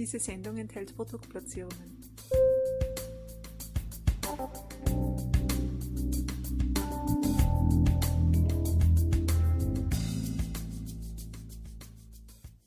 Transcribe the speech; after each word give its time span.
Diese 0.00 0.18
Sendung 0.18 0.56
enthält 0.56 0.96
Produktplatzierungen. 0.96 1.98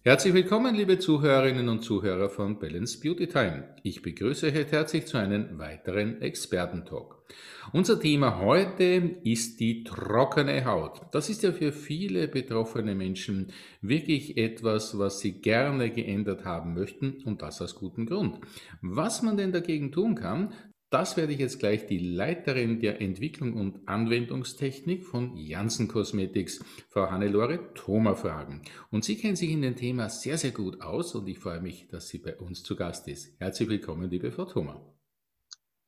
Herzlich 0.05 0.33
willkommen, 0.33 0.75
liebe 0.75 0.99
Zuhörerinnen 0.99 1.69
und 1.69 1.81
Zuhörer 1.81 2.29
von 2.29 2.59
Balance 2.59 2.99
Beauty 2.99 3.25
Time. 3.25 3.69
Ich 3.83 4.01
begrüße 4.01 4.47
euch 4.47 4.69
herzlich 4.69 5.05
zu 5.05 5.17
einem 5.17 5.57
weiteren 5.57 6.21
Expertentalk. 6.21 7.23
Unser 7.71 8.01
Thema 8.01 8.41
heute 8.41 9.15
ist 9.23 9.61
die 9.61 9.85
trockene 9.85 10.65
Haut. 10.65 11.03
Das 11.13 11.29
ist 11.29 11.41
ja 11.43 11.53
für 11.53 11.71
viele 11.71 12.27
betroffene 12.27 12.95
Menschen 12.95 13.53
wirklich 13.79 14.35
etwas, 14.35 14.99
was 14.99 15.21
sie 15.21 15.39
gerne 15.39 15.89
geändert 15.89 16.43
haben 16.43 16.73
möchten 16.73 17.23
und 17.23 17.41
das 17.41 17.61
aus 17.61 17.75
gutem 17.75 18.05
Grund. 18.05 18.39
Was 18.81 19.21
man 19.21 19.37
denn 19.37 19.53
dagegen 19.53 19.93
tun 19.93 20.15
kann, 20.15 20.53
das 20.93 21.17
werde 21.17 21.33
ich 21.33 21.39
jetzt 21.39 21.57
gleich 21.57 21.87
die 21.87 21.97
Leiterin 21.97 22.79
der 22.79 23.01
Entwicklung 23.01 23.53
und 23.53 23.87
Anwendungstechnik 23.87 25.03
von 25.03 25.35
Janssen 25.35 25.87
Cosmetics, 25.87 26.63
Frau 26.89 27.09
Hannelore 27.09 27.73
Thoma, 27.73 28.13
fragen. 28.13 28.61
Und 28.91 29.03
sie 29.03 29.17
kennt 29.17 29.39
sich 29.39 29.49
in 29.49 29.63
dem 29.63 29.75
Thema 29.75 30.09
sehr, 30.09 30.37
sehr 30.37 30.51
gut 30.51 30.81
aus 30.81 31.15
und 31.15 31.27
ich 31.27 31.39
freue 31.39 31.61
mich, 31.61 31.87
dass 31.87 32.09
sie 32.09 32.19
bei 32.19 32.35
uns 32.37 32.61
zu 32.61 32.75
Gast 32.75 33.07
ist. 33.07 33.33
Herzlich 33.39 33.69
willkommen, 33.69 34.07
liebe 34.11 34.31
Frau 34.31 34.45
Thoma. 34.45 34.79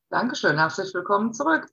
Dankeschön, 0.10 0.58
herzlich 0.58 0.91
willkommen 0.91 1.34
zurück. 1.34 1.68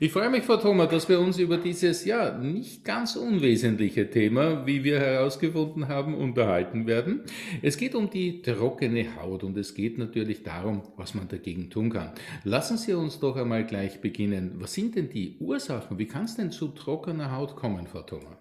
Ich 0.00 0.12
freue 0.12 0.30
mich, 0.30 0.44
Frau 0.44 0.56
Thoma, 0.56 0.86
dass 0.86 1.08
wir 1.08 1.20
uns 1.20 1.38
über 1.38 1.58
dieses 1.58 2.04
ja 2.04 2.36
nicht 2.36 2.84
ganz 2.84 3.14
unwesentliche 3.14 4.08
Thema, 4.10 4.66
wie 4.66 4.82
wir 4.84 4.98
herausgefunden 4.98 5.88
haben, 5.88 6.14
unterhalten 6.14 6.86
werden. 6.86 7.24
Es 7.62 7.76
geht 7.76 7.94
um 7.94 8.08
die 8.08 8.42
trockene 8.42 9.16
Haut 9.16 9.44
und 9.44 9.56
es 9.58 9.74
geht 9.74 9.98
natürlich 9.98 10.42
darum, 10.42 10.82
was 10.96 11.14
man 11.14 11.28
dagegen 11.28 11.70
tun 11.70 11.90
kann. 11.90 12.12
Lassen 12.44 12.78
Sie 12.78 12.94
uns 12.94 13.20
doch 13.20 13.36
einmal 13.36 13.66
gleich 13.66 14.00
beginnen. 14.00 14.54
Was 14.60 14.72
sind 14.72 14.96
denn 14.96 15.10
die 15.10 15.36
Ursachen? 15.38 15.98
Wie 15.98 16.08
kann 16.08 16.24
es 16.24 16.36
denn 16.36 16.50
zu 16.50 16.68
trockener 16.68 17.36
Haut 17.36 17.54
kommen, 17.54 17.86
Frau 17.86 18.02
Thoma? 18.02 18.38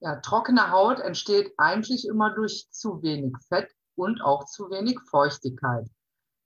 Ja, 0.00 0.16
trockene 0.16 0.70
Haut 0.70 1.00
entsteht 1.00 1.52
eigentlich 1.58 2.06
immer 2.06 2.32
durch 2.34 2.66
zu 2.70 3.02
wenig 3.02 3.34
Fett 3.48 3.68
und 3.96 4.22
auch 4.22 4.46
zu 4.46 4.70
wenig 4.70 4.98
Feuchtigkeit. 5.10 5.86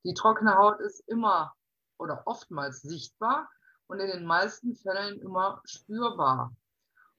Die 0.05 0.14
trockene 0.14 0.56
Haut 0.56 0.81
ist 0.81 1.05
immer 1.06 1.53
oder 1.98 2.23
oftmals 2.27 2.83
sichtbar 2.83 3.48
und 3.87 4.00
in 4.00 4.09
den 4.09 4.27
meisten 4.27 4.75
Fällen 4.77 5.20
immer 5.20 5.61
spürbar. 5.64 6.55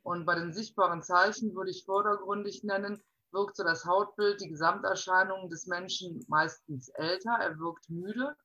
Und 0.03 0.25
bei 0.25 0.35
den 0.35 0.53
sichtbaren 0.53 1.01
Zeichen 1.01 1.55
würde 1.55 1.71
ich 1.71 1.85
vordergründig 1.85 2.63
nennen, 2.63 3.01
wirkt 3.31 3.55
so 3.55 3.63
das 3.63 3.85
Hautbild, 3.85 4.39
die 4.41 4.49
Gesamterscheinung 4.49 5.49
des 5.49 5.67
Menschen 5.67 6.23
meistens 6.27 6.89
älter. 6.89 7.31
Er 7.39 7.57
wirkt 7.59 7.89
müde. 7.89 8.35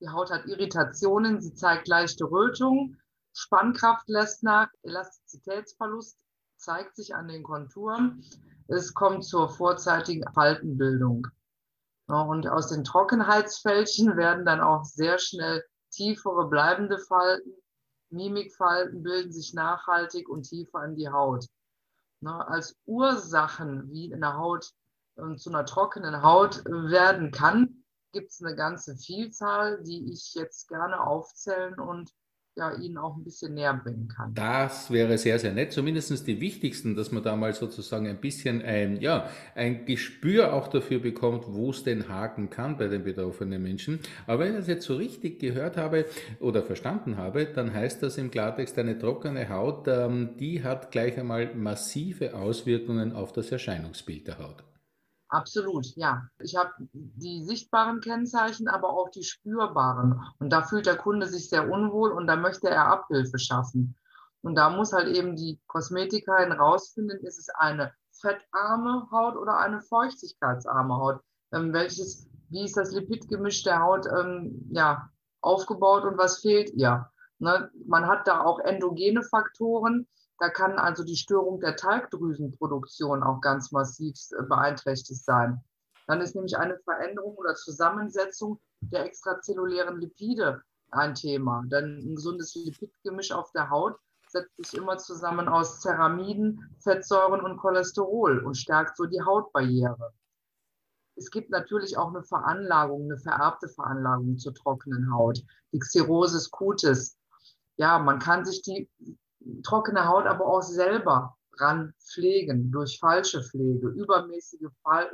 Die 0.00 0.08
Haut 0.08 0.30
hat 0.30 0.46
Irritationen, 0.46 1.40
sie 1.40 1.54
zeigt 1.54 1.88
leichte 1.88 2.24
Rötungen. 2.24 3.00
Spannkraft 3.32 4.08
lässt 4.08 4.42
nach, 4.42 4.68
Elastizitätsverlust 4.82 6.18
zeigt 6.56 6.96
sich 6.96 7.14
an 7.14 7.28
den 7.28 7.42
Konturen. 7.42 8.24
Es 8.68 8.94
kommt 8.94 9.24
zur 9.24 9.48
vorzeitigen 9.48 10.24
Faltenbildung. 10.32 11.26
Und 12.06 12.46
aus 12.46 12.68
den 12.68 12.84
Trockenheitsfältchen 12.84 14.16
werden 14.16 14.44
dann 14.44 14.60
auch 14.60 14.84
sehr 14.84 15.18
schnell 15.18 15.64
tiefere 15.90 16.48
bleibende 16.48 16.98
Falten, 16.98 17.52
Mimikfalten 18.10 19.02
bilden 19.02 19.32
sich 19.32 19.54
nachhaltig 19.54 20.28
und 20.28 20.44
tiefer 20.44 20.84
in 20.84 20.94
die 20.96 21.08
Haut. 21.08 21.46
Ne, 22.20 22.46
als 22.48 22.76
Ursachen, 22.86 23.90
wie 23.90 24.10
in 24.10 24.20
der 24.20 24.36
Haut 24.36 24.72
äh, 25.16 25.36
zu 25.36 25.50
einer 25.50 25.66
trockenen 25.66 26.22
Haut 26.22 26.64
werden 26.64 27.30
kann, 27.30 27.84
gibt 28.12 28.30
es 28.30 28.42
eine 28.42 28.54
ganze 28.54 28.96
Vielzahl, 28.96 29.82
die 29.82 30.12
ich 30.12 30.34
jetzt 30.34 30.68
gerne 30.68 31.00
aufzählen 31.00 31.78
und 31.78 32.10
ja, 32.56 32.74
Ihnen 32.74 32.96
auch 32.96 33.16
ein 33.16 33.22
bisschen 33.22 33.54
näher 33.54 33.74
bringen 33.74 34.08
kann. 34.08 34.34
Das 34.34 34.90
wäre 34.90 35.18
sehr, 35.18 35.38
sehr 35.38 35.52
nett. 35.52 35.72
Zumindest 35.72 36.26
die 36.26 36.40
wichtigsten, 36.40 36.96
dass 36.96 37.12
man 37.12 37.22
da 37.22 37.36
mal 37.36 37.52
sozusagen 37.52 38.06
ein 38.06 38.18
bisschen 38.18 38.62
ein, 38.62 39.00
ja, 39.00 39.28
ein 39.54 39.84
Gespür 39.84 40.54
auch 40.54 40.68
dafür 40.68 41.00
bekommt, 41.00 41.44
wo 41.48 41.70
es 41.70 41.84
denn 41.84 42.08
haken 42.08 42.48
kann 42.48 42.78
bei 42.78 42.88
den 42.88 43.04
betroffenen 43.04 43.62
Menschen. 43.62 44.00
Aber 44.26 44.40
wenn 44.40 44.52
ich 44.52 44.58
das 44.58 44.68
jetzt 44.68 44.86
so 44.86 44.96
richtig 44.96 45.38
gehört 45.38 45.76
habe 45.76 46.06
oder 46.40 46.62
verstanden 46.62 47.18
habe, 47.18 47.44
dann 47.44 47.74
heißt 47.74 48.02
das 48.02 48.16
im 48.16 48.30
Klartext, 48.30 48.78
eine 48.78 48.98
trockene 48.98 49.50
Haut, 49.50 49.86
ähm, 49.86 50.30
die 50.40 50.64
hat 50.64 50.90
gleich 50.90 51.18
einmal 51.18 51.54
massive 51.54 52.34
Auswirkungen 52.34 53.12
auf 53.12 53.32
das 53.32 53.52
Erscheinungsbild 53.52 54.28
der 54.28 54.38
Haut. 54.38 54.64
Absolut, 55.28 55.86
ja. 55.96 56.22
Ich 56.38 56.56
habe 56.56 56.72
die 56.92 57.44
sichtbaren 57.44 58.00
Kennzeichen, 58.00 58.68
aber 58.68 58.90
auch 58.90 59.10
die 59.10 59.24
spürbaren. 59.24 60.22
Und 60.38 60.50
da 60.50 60.62
fühlt 60.62 60.86
der 60.86 60.96
Kunde 60.96 61.26
sich 61.26 61.48
sehr 61.48 61.68
unwohl 61.68 62.12
und 62.12 62.26
da 62.26 62.36
möchte 62.36 62.68
er 62.68 62.86
Abhilfe 62.86 63.38
schaffen. 63.38 63.96
Und 64.42 64.54
da 64.54 64.70
muss 64.70 64.92
halt 64.92 65.08
eben 65.08 65.34
die 65.34 65.60
Kosmetikerin 65.66 66.52
rausfinden, 66.52 67.18
ist 67.18 67.38
es 67.38 67.48
eine 67.48 67.92
fettarme 68.12 69.08
Haut 69.10 69.36
oder 69.36 69.58
eine 69.58 69.80
feuchtigkeitsarme 69.80 70.94
Haut? 70.94 71.20
Ähm, 71.52 71.72
welches, 71.72 72.28
wie 72.50 72.64
ist 72.64 72.76
das 72.76 72.92
Lipidgemisch 72.92 73.64
der 73.64 73.80
Haut 73.80 74.06
ähm, 74.06 74.68
ja, 74.70 75.10
aufgebaut 75.40 76.04
und 76.04 76.16
was 76.18 76.38
fehlt 76.38 76.70
ihr? 76.74 77.10
Ne? 77.38 77.70
Man 77.86 78.06
hat 78.06 78.28
da 78.28 78.44
auch 78.44 78.60
endogene 78.60 79.24
Faktoren, 79.24 80.06
da 80.38 80.50
kann 80.50 80.78
also 80.78 81.02
die 81.02 81.16
Störung 81.16 81.60
der 81.60 81.76
Talgdrüsenproduktion 81.76 83.22
auch 83.22 83.40
ganz 83.40 83.72
massiv 83.72 84.16
äh, 84.38 84.42
beeinträchtigt 84.42 85.24
sein. 85.24 85.62
Dann 86.06 86.20
ist 86.20 86.34
nämlich 86.34 86.56
eine 86.56 86.78
Veränderung 86.78 87.34
oder 87.36 87.54
Zusammensetzung 87.54 88.60
der 88.80 89.06
extrazellulären 89.06 89.98
Lipide 90.00 90.62
ein 90.90 91.14
Thema. 91.14 91.64
Denn 91.66 91.98
ein 91.98 92.14
gesundes 92.14 92.54
Lipidgemisch 92.54 93.32
auf 93.32 93.50
der 93.52 93.70
Haut 93.70 93.96
setzt 94.28 94.56
sich 94.56 94.74
immer 94.74 94.98
zusammen 94.98 95.48
aus 95.48 95.80
Ceramiden, 95.80 96.76
Fettsäuren 96.80 97.40
und 97.40 97.56
Cholesterol 97.56 98.40
und 98.40 98.56
stärkt 98.56 98.96
so 98.96 99.06
die 99.06 99.22
Hautbarriere. 99.22 100.12
Es 101.16 101.30
gibt 101.30 101.50
natürlich 101.50 101.96
auch 101.96 102.08
eine 102.08 102.22
Veranlagung, 102.22 103.04
eine 103.04 103.18
vererbte 103.18 103.68
Veranlagung 103.68 104.36
zur 104.36 104.54
trockenen 104.54 105.12
Haut, 105.12 105.42
die 105.72 105.78
Xerosis 105.78 106.50
cutis. 106.50 107.16
Ja, 107.78 107.98
man 107.98 108.18
kann 108.18 108.44
sich 108.44 108.62
die 108.62 108.90
trockene 109.62 110.08
Haut 110.08 110.26
aber 110.26 110.46
auch 110.46 110.62
selber 110.62 111.36
ran 111.58 111.94
pflegen 112.00 112.70
durch 112.70 112.98
falsche 112.98 113.42
Pflege, 113.42 113.88
übermäßige 113.88 114.68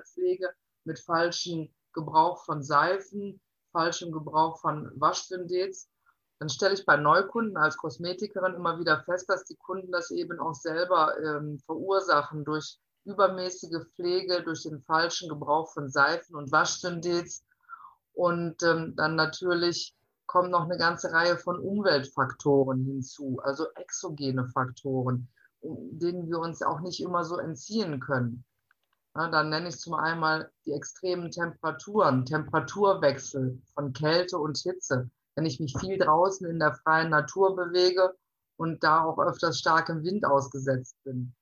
Pflege 0.05 0.51
mit 0.85 0.99
falschem 0.99 1.73
Gebrauch 1.93 2.45
von 2.45 2.63
Seifen, 2.63 3.41
falschem 3.71 4.13
Gebrauch 4.13 4.61
von 4.61 4.91
Waschsyndets. 4.97 5.89
Dann 6.39 6.49
stelle 6.49 6.75
ich 6.75 6.85
bei 6.85 6.97
Neukunden 6.97 7.57
als 7.57 7.77
Kosmetikerin 7.77 8.55
immer 8.55 8.79
wieder 8.79 9.03
fest, 9.05 9.29
dass 9.29 9.45
die 9.45 9.57
Kunden 9.57 9.93
das 9.93 10.11
eben 10.11 10.41
auch 10.41 10.55
selber 10.55 11.15
ähm, 11.23 11.61
verursachen 11.61 12.45
durch 12.45 12.79
übermäßige 13.05 13.85
Pflege, 13.95 14.43
durch 14.43 14.63
den 14.63 14.81
falschen 14.83 15.29
Gebrauch 15.29 15.73
von 15.73 15.89
Seifen 15.89 16.35
und 16.35 16.51
Waschsyndets 16.51 17.45
und 18.15 18.63
ähm, 18.63 18.95
dann 18.97 19.15
natürlich 19.15 19.95
kommen 20.33 20.51
noch 20.51 20.65
eine 20.65 20.79
ganze 20.79 21.13
Reihe 21.13 21.37
von 21.37 21.59
Umweltfaktoren 21.59 22.87
hinzu, 22.87 23.39
also 23.45 23.67
exogene 23.75 24.49
Faktoren, 24.49 25.29
denen 25.61 26.27
wir 26.31 26.39
uns 26.39 26.63
auch 26.63 26.81
nicht 26.81 27.03
immer 27.03 27.23
so 27.23 27.37
entziehen 27.37 28.01
können. 28.01 28.43
Ja, 29.15 29.29
dann 29.29 29.51
nenne 29.51 29.69
ich 29.69 29.79
zum 29.79 29.93
einen 29.93 30.47
die 30.65 30.73
extremen 30.73 31.31
Temperaturen, 31.31 32.25
Temperaturwechsel 32.25 33.61
von 33.75 33.93
Kälte 33.93 34.39
und 34.39 34.57
Hitze. 34.57 35.11
Wenn 35.35 35.45
ich 35.45 35.61
mich 35.61 35.77
viel 35.79 35.99
draußen 35.99 36.47
in 36.49 36.59
der 36.59 36.77
freien 36.77 37.11
Natur 37.11 37.55
bewege 37.55 38.15
und 38.57 38.83
da 38.83 39.05
auch 39.05 39.19
öfters 39.19 39.59
starkem 39.59 40.03
Wind 40.03 40.25
ausgesetzt 40.25 40.97
bin. 41.05 41.35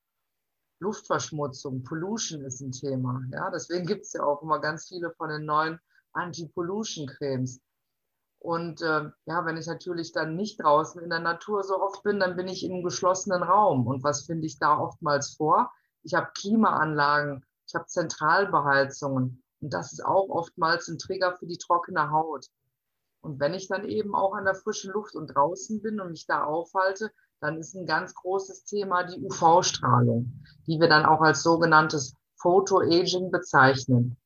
Luftverschmutzung, 0.79 1.85
Pollution 1.85 2.41
ist 2.41 2.59
ein 2.59 2.73
Thema. 2.73 3.21
Ja, 3.31 3.49
deswegen 3.51 3.85
gibt 3.85 4.03
es 4.03 4.11
ja 4.11 4.23
auch 4.23 4.41
immer 4.41 4.59
ganz 4.59 4.89
viele 4.89 5.11
von 5.11 5.29
den 5.29 5.45
neuen 5.45 5.79
Anti-Pollution-Cremes. 6.11 7.61
Und 8.41 8.81
äh, 8.81 9.03
ja, 9.25 9.45
wenn 9.45 9.57
ich 9.57 9.67
natürlich 9.67 10.13
dann 10.13 10.35
nicht 10.35 10.63
draußen 10.63 10.99
in 10.99 11.11
der 11.11 11.19
Natur 11.19 11.63
so 11.63 11.79
oft 11.79 12.01
bin, 12.01 12.19
dann 12.19 12.35
bin 12.35 12.47
ich 12.47 12.65
in 12.65 12.73
einem 12.73 12.83
geschlossenen 12.83 13.43
Raum. 13.43 13.85
Und 13.85 14.03
was 14.03 14.25
finde 14.25 14.47
ich 14.47 14.57
da 14.57 14.79
oftmals 14.79 15.35
vor? 15.35 15.71
Ich 16.01 16.15
habe 16.15 16.31
Klimaanlagen, 16.33 17.45
ich 17.67 17.75
habe 17.75 17.85
Zentralbeheizungen. 17.85 19.43
Und 19.61 19.73
das 19.73 19.93
ist 19.93 20.03
auch 20.03 20.27
oftmals 20.29 20.87
ein 20.87 20.97
Trigger 20.97 21.35
für 21.35 21.45
die 21.45 21.59
trockene 21.59 22.09
Haut. 22.09 22.47
Und 23.21 23.39
wenn 23.39 23.53
ich 23.53 23.67
dann 23.67 23.87
eben 23.87 24.15
auch 24.15 24.33
an 24.33 24.45
der 24.45 24.55
frischen 24.55 24.91
Luft 24.91 25.13
und 25.13 25.27
draußen 25.27 25.79
bin 25.83 26.01
und 26.01 26.09
mich 26.09 26.25
da 26.25 26.43
aufhalte, 26.43 27.11
dann 27.41 27.59
ist 27.59 27.75
ein 27.75 27.85
ganz 27.85 28.15
großes 28.15 28.63
Thema 28.63 29.03
die 29.03 29.23
UV-Strahlung, 29.23 30.43
die 30.65 30.79
wir 30.79 30.89
dann 30.89 31.05
auch 31.05 31.21
als 31.21 31.43
sogenanntes 31.43 32.15
Photoaging 32.37 33.29
bezeichnen. 33.29 34.17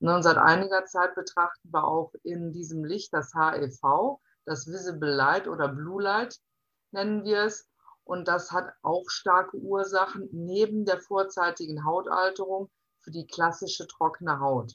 Ne, 0.00 0.14
und 0.14 0.22
seit 0.22 0.36
einiger 0.36 0.84
Zeit 0.84 1.14
betrachten 1.14 1.68
wir 1.72 1.84
auch 1.84 2.12
in 2.22 2.52
diesem 2.52 2.84
Licht 2.84 3.12
das 3.12 3.34
HEV, 3.34 4.18
das 4.44 4.66
Visible 4.66 5.10
Light 5.10 5.48
oder 5.48 5.68
Blue 5.68 6.02
Light 6.02 6.38
nennen 6.92 7.24
wir 7.24 7.44
es. 7.44 7.68
Und 8.04 8.26
das 8.26 8.52
hat 8.52 8.72
auch 8.82 9.04
starke 9.08 9.58
Ursachen 9.58 10.28
neben 10.32 10.86
der 10.86 10.98
vorzeitigen 10.98 11.84
Hautalterung 11.84 12.70
für 13.00 13.10
die 13.10 13.26
klassische 13.26 13.86
trockene 13.86 14.40
Haut. 14.40 14.74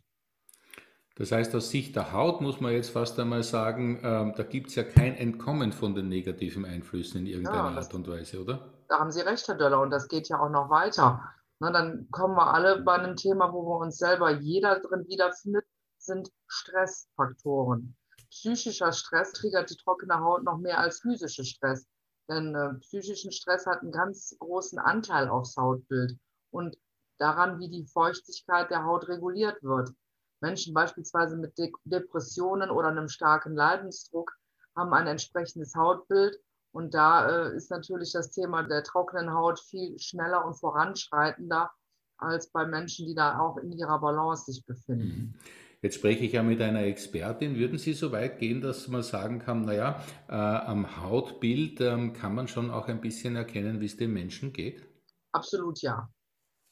Das 1.16 1.32
heißt, 1.32 1.56
aus 1.56 1.70
Sicht 1.70 1.96
der 1.96 2.12
Haut 2.12 2.42
muss 2.42 2.60
man 2.60 2.74
jetzt 2.74 2.90
fast 2.90 3.20
einmal 3.20 3.44
sagen, 3.44 4.00
ähm, 4.04 4.34
da 4.36 4.44
gibt 4.44 4.70
es 4.70 4.76
ja 4.76 4.84
kein 4.84 5.16
Entkommen 5.16 5.72
von 5.72 5.94
den 5.94 6.10
negativen 6.10 6.66
Einflüssen 6.66 7.22
in 7.22 7.28
irgendeiner 7.28 7.72
ja, 7.72 7.78
Art 7.78 7.94
und 7.94 8.08
Weise, 8.08 8.42
oder? 8.42 8.74
Da 8.88 9.00
haben 9.00 9.12
Sie 9.12 9.22
recht, 9.22 9.48
Herr 9.48 9.56
Döller, 9.56 9.82
und 9.82 9.92
das 9.92 10.08
geht 10.08 10.30
ja 10.30 10.40
auch 10.40 10.50
noch 10.50 10.70
weiter. 10.70 11.24
Na, 11.64 11.72
dann 11.72 12.12
kommen 12.12 12.36
wir 12.36 12.54
alle 12.54 12.82
bei 12.82 12.96
einem 12.96 13.16
Thema, 13.16 13.54
wo 13.54 13.64
wir 13.64 13.78
uns 13.78 13.98
selber 13.98 14.32
jeder 14.32 14.82
drin 14.82 15.08
wiederfindet, 15.08 15.64
sind 15.98 16.30
Stressfaktoren. 16.46 17.96
Psychischer 18.30 18.92
Stress 18.92 19.32
triggert 19.32 19.70
die 19.70 19.78
trockene 19.78 20.20
Haut 20.20 20.44
noch 20.44 20.58
mehr 20.58 20.80
als 20.80 21.00
physischer 21.00 21.46
Stress. 21.46 21.88
Denn 22.28 22.54
äh, 22.54 22.74
psychischen 22.82 23.32
Stress 23.32 23.66
hat 23.66 23.80
einen 23.80 23.94
ganz 23.94 24.36
großen 24.40 24.78
Anteil 24.78 25.30
aufs 25.30 25.56
Hautbild 25.56 26.18
und 26.52 26.78
daran, 27.18 27.60
wie 27.60 27.70
die 27.70 27.86
Feuchtigkeit 27.86 28.70
der 28.70 28.84
Haut 28.84 29.08
reguliert 29.08 29.64
wird. 29.64 29.90
Menschen 30.42 30.74
beispielsweise 30.74 31.38
mit 31.38 31.58
De 31.58 31.72
Depressionen 31.86 32.72
oder 32.72 32.90
einem 32.90 33.08
starken 33.08 33.56
Leidensdruck 33.56 34.34
haben 34.76 34.94
ein 34.94 35.08
entsprechendes 35.08 35.76
Hautbild. 35.76 36.38
Und 36.74 36.96
da 36.96 37.30
äh, 37.30 37.56
ist 37.56 37.70
natürlich 37.70 38.12
das 38.12 38.32
Thema 38.32 38.64
der 38.64 38.84
trockenen 38.84 39.34
Haut 39.34 39.60
viel 39.60 39.98
schneller 40.00 40.44
und 40.44 40.56
voranschreitender 40.56 41.72
als 42.18 42.50
bei 42.50 42.66
Menschen, 42.66 43.06
die 43.06 43.14
da 43.14 43.40
auch 43.40 43.58
in 43.58 43.72
ihrer 43.72 44.00
Balance 44.00 44.52
sich 44.52 44.66
befinden. 44.66 45.06
Mhm. 45.06 45.40
Jetzt 45.84 45.96
spreche 45.96 46.24
ich 46.24 46.32
ja 46.32 46.44
mit 46.44 46.62
einer 46.62 46.84
Expertin. 46.84 47.58
Würden 47.58 47.78
Sie 47.78 47.94
so 47.94 48.12
weit 48.12 48.40
gehen, 48.40 48.62
dass 48.62 48.88
man 48.88 49.04
sagen 49.04 49.40
kann, 49.40 49.66
naja, 49.66 50.02
äh, 50.30 50.34
am 50.34 51.04
Hautbild 51.04 51.80
ähm, 51.82 52.14
kann 52.14 52.34
man 52.34 52.48
schon 52.48 52.72
auch 52.72 52.88
ein 52.88 53.02
bisschen 53.02 53.36
erkennen, 53.36 53.82
wie 53.82 53.86
es 53.86 53.98
dem 53.98 54.14
Menschen 54.14 54.54
geht? 54.54 54.82
Absolut 55.34 55.82
ja. 55.82 56.10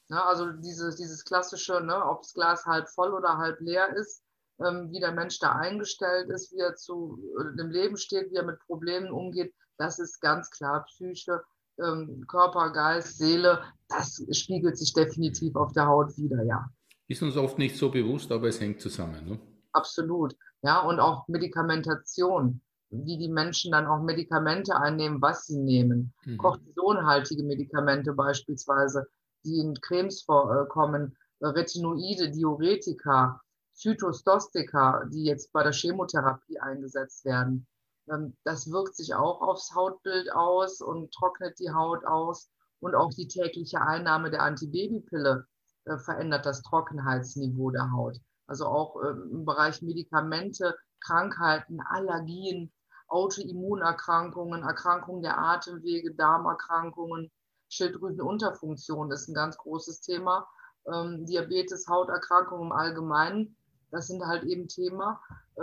ja 0.08 0.24
also 0.24 0.50
dieses, 0.50 0.96
dieses 0.96 1.24
klassische, 1.24 1.80
ne, 1.82 2.04
ob 2.06 2.22
das 2.22 2.32
Glas 2.32 2.64
halb 2.64 2.88
voll 2.88 3.12
oder 3.12 3.36
halb 3.36 3.60
leer 3.60 3.94
ist, 3.94 4.24
ähm, 4.58 4.90
wie 4.90 5.00
der 5.00 5.12
Mensch 5.12 5.38
da 5.38 5.52
eingestellt 5.52 6.30
ist, 6.30 6.50
wie 6.52 6.60
er 6.60 6.74
zu 6.74 7.22
äh, 7.38 7.56
dem 7.56 7.70
Leben 7.70 7.98
steht, 7.98 8.30
wie 8.30 8.36
er 8.36 8.46
mit 8.46 8.60
Problemen 8.60 9.12
umgeht, 9.12 9.54
das 9.82 9.98
ist 9.98 10.20
ganz 10.20 10.50
klar 10.50 10.84
Psyche, 10.84 11.42
ähm, 11.82 12.24
Körper, 12.28 12.70
Geist, 12.70 13.18
Seele, 13.18 13.62
das 13.88 14.24
spiegelt 14.30 14.78
sich 14.78 14.92
definitiv 14.92 15.56
auf 15.56 15.72
der 15.72 15.86
Haut 15.86 16.16
wieder, 16.16 16.42
ja. 16.44 16.70
Ist 17.08 17.22
uns 17.22 17.36
oft 17.36 17.58
nicht 17.58 17.76
so 17.76 17.90
bewusst, 17.90 18.30
aber 18.30 18.48
es 18.48 18.60
hängt 18.60 18.80
zusammen. 18.80 19.28
Ne? 19.28 19.40
Absolut. 19.72 20.36
Ja, 20.62 20.80
und 20.80 21.00
auch 21.00 21.26
Medikamentation, 21.28 22.60
wie 22.90 23.18
die 23.18 23.28
Menschen 23.28 23.72
dann 23.72 23.86
auch 23.86 24.02
Medikamente 24.02 24.76
einnehmen, 24.76 25.20
was 25.20 25.46
sie 25.46 25.58
nehmen. 25.58 26.14
Mhm. 26.24 26.38
Cortisonhaltige 26.38 27.42
Medikamente 27.42 28.12
beispielsweise, 28.12 29.06
die 29.44 29.58
in 29.58 29.74
Cremes 29.80 30.22
vorkommen, 30.22 31.16
Retinoide, 31.40 32.30
Diuretika, 32.30 33.40
Zytostostika, 33.72 35.04
die 35.12 35.24
jetzt 35.24 35.52
bei 35.52 35.64
der 35.64 35.72
Chemotherapie 35.72 36.60
eingesetzt 36.60 37.24
werden. 37.24 37.66
Ähm, 38.10 38.36
das 38.44 38.70
wirkt 38.70 38.96
sich 38.96 39.14
auch 39.14 39.40
aufs 39.40 39.74
Hautbild 39.74 40.32
aus 40.32 40.80
und 40.80 41.12
trocknet 41.12 41.58
die 41.58 41.70
Haut 41.70 42.04
aus. 42.04 42.50
Und 42.80 42.94
auch 42.94 43.10
die 43.10 43.28
tägliche 43.28 43.80
Einnahme 43.80 44.30
der 44.30 44.42
Antibabypille 44.42 45.46
äh, 45.84 45.98
verändert 45.98 46.46
das 46.46 46.62
Trockenheitsniveau 46.62 47.70
der 47.70 47.92
Haut. 47.92 48.18
Also 48.46 48.66
auch 48.66 49.00
äh, 49.02 49.10
im 49.10 49.44
Bereich 49.44 49.82
Medikamente, 49.82 50.76
Krankheiten, 51.00 51.80
Allergien, 51.80 52.72
Autoimmunerkrankungen, 53.08 54.62
Erkrankungen 54.62 55.22
der 55.22 55.38
Atemwege, 55.38 56.14
Darmerkrankungen, 56.14 57.30
Schilddrüsenunterfunktion 57.68 59.10
ist 59.12 59.28
ein 59.28 59.34
ganz 59.34 59.56
großes 59.56 60.00
Thema. 60.00 60.46
Ähm, 60.92 61.24
Diabetes, 61.26 61.86
Hauterkrankungen 61.88 62.66
im 62.66 62.72
Allgemeinen, 62.72 63.56
das 63.90 64.08
sind 64.08 64.24
halt 64.24 64.42
eben 64.44 64.68
Themen, 64.68 65.00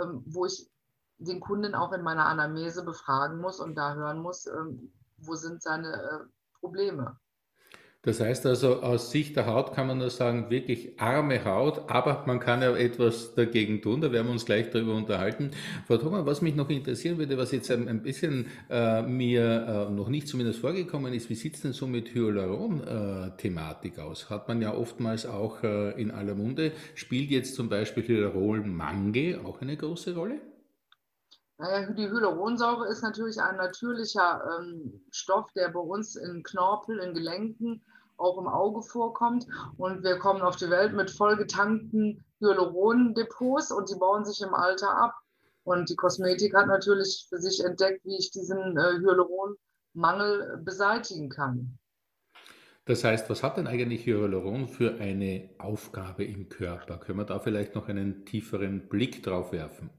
ähm, 0.00 0.22
wo 0.26 0.46
ich 0.46 0.68
den 1.20 1.40
Kunden 1.40 1.74
auch 1.74 1.92
in 1.92 2.02
meiner 2.02 2.26
Anamnese 2.26 2.84
befragen 2.84 3.38
muss 3.38 3.60
und 3.60 3.76
da 3.76 3.94
hören 3.94 4.20
muss, 4.20 4.46
ähm, 4.46 4.92
wo 5.18 5.34
sind 5.34 5.62
seine 5.62 5.92
äh, 5.92 6.58
Probleme. 6.58 7.18
Das 8.02 8.18
heißt 8.18 8.46
also, 8.46 8.80
aus 8.80 9.10
Sicht 9.10 9.36
der 9.36 9.44
Haut 9.44 9.74
kann 9.74 9.86
man 9.86 9.98
nur 9.98 10.08
sagen, 10.08 10.48
wirklich 10.48 10.98
arme 10.98 11.44
Haut, 11.44 11.90
aber 11.90 12.24
man 12.26 12.40
kann 12.40 12.62
ja 12.62 12.74
etwas 12.74 13.34
dagegen 13.34 13.82
tun, 13.82 14.00
da 14.00 14.10
werden 14.10 14.28
wir 14.28 14.32
uns 14.32 14.46
gleich 14.46 14.70
darüber 14.70 14.94
unterhalten. 14.94 15.50
Frau 15.86 15.98
Thomas, 15.98 16.24
was 16.24 16.40
mich 16.40 16.54
noch 16.54 16.70
interessieren 16.70 17.18
würde, 17.18 17.36
was 17.36 17.52
jetzt 17.52 17.70
ein, 17.70 18.02
bisschen 18.02 18.46
äh, 18.70 19.02
mir 19.02 19.88
äh, 19.90 19.92
noch 19.92 20.08
nicht 20.08 20.28
zumindest 20.28 20.60
vorgekommen 20.60 21.12
ist, 21.12 21.28
wie 21.28 21.34
sieht 21.34 21.56
es 21.56 21.60
denn 21.60 21.74
so 21.74 21.86
mit 21.86 22.14
Hyaluron-Thematik 22.14 23.98
äh, 23.98 24.00
aus? 24.00 24.30
Hat 24.30 24.48
man 24.48 24.62
ja 24.62 24.72
oftmals 24.72 25.26
auch 25.26 25.62
äh, 25.62 26.00
in 26.00 26.10
aller 26.10 26.34
Munde. 26.34 26.72
Spielt 26.94 27.30
jetzt 27.30 27.54
zum 27.54 27.68
Beispiel 27.68 28.08
Hyaluron-Mangel 28.08 29.40
auch 29.44 29.60
eine 29.60 29.76
große 29.76 30.14
Rolle? 30.14 30.40
Naja, 31.60 31.90
die 31.92 32.08
Hyaluronsäure 32.08 32.88
ist 32.88 33.02
natürlich 33.02 33.38
ein 33.38 33.58
natürlicher 33.58 34.42
ähm, 34.58 35.04
Stoff, 35.10 35.52
der 35.52 35.68
bei 35.68 35.80
uns 35.80 36.16
in 36.16 36.42
Knorpel, 36.42 36.98
in 37.00 37.12
Gelenken, 37.12 37.82
auch 38.16 38.38
im 38.38 38.48
Auge 38.48 38.80
vorkommt. 38.80 39.46
Und 39.76 40.02
wir 40.02 40.18
kommen 40.18 40.40
auf 40.40 40.56
die 40.56 40.70
Welt 40.70 40.94
mit 40.94 41.10
vollgetankten 41.10 42.24
Hyalurondepots 42.40 43.72
und 43.72 43.90
die 43.90 43.98
bauen 43.98 44.24
sich 44.24 44.40
im 44.40 44.54
Alter 44.54 44.88
ab. 44.88 45.14
Und 45.62 45.90
die 45.90 45.96
Kosmetik 45.96 46.54
hat 46.54 46.66
natürlich 46.66 47.26
für 47.28 47.38
sich 47.38 47.62
entdeckt, 47.62 48.06
wie 48.06 48.16
ich 48.16 48.30
diesen 48.30 48.78
äh, 48.78 48.98
Hyaluronmangel 48.98 50.62
beseitigen 50.64 51.28
kann. 51.28 51.78
Das 52.86 53.04
heißt, 53.04 53.28
was 53.28 53.42
hat 53.42 53.58
denn 53.58 53.66
eigentlich 53.66 54.06
Hyaluron 54.06 54.66
für 54.66 54.94
eine 54.98 55.50
Aufgabe 55.58 56.24
im 56.24 56.48
Körper? 56.48 56.96
Können 56.96 57.18
wir 57.18 57.26
da 57.26 57.38
vielleicht 57.38 57.74
noch 57.74 57.88
einen 57.88 58.24
tieferen 58.24 58.88
Blick 58.88 59.22
drauf 59.22 59.52
werfen? 59.52 59.90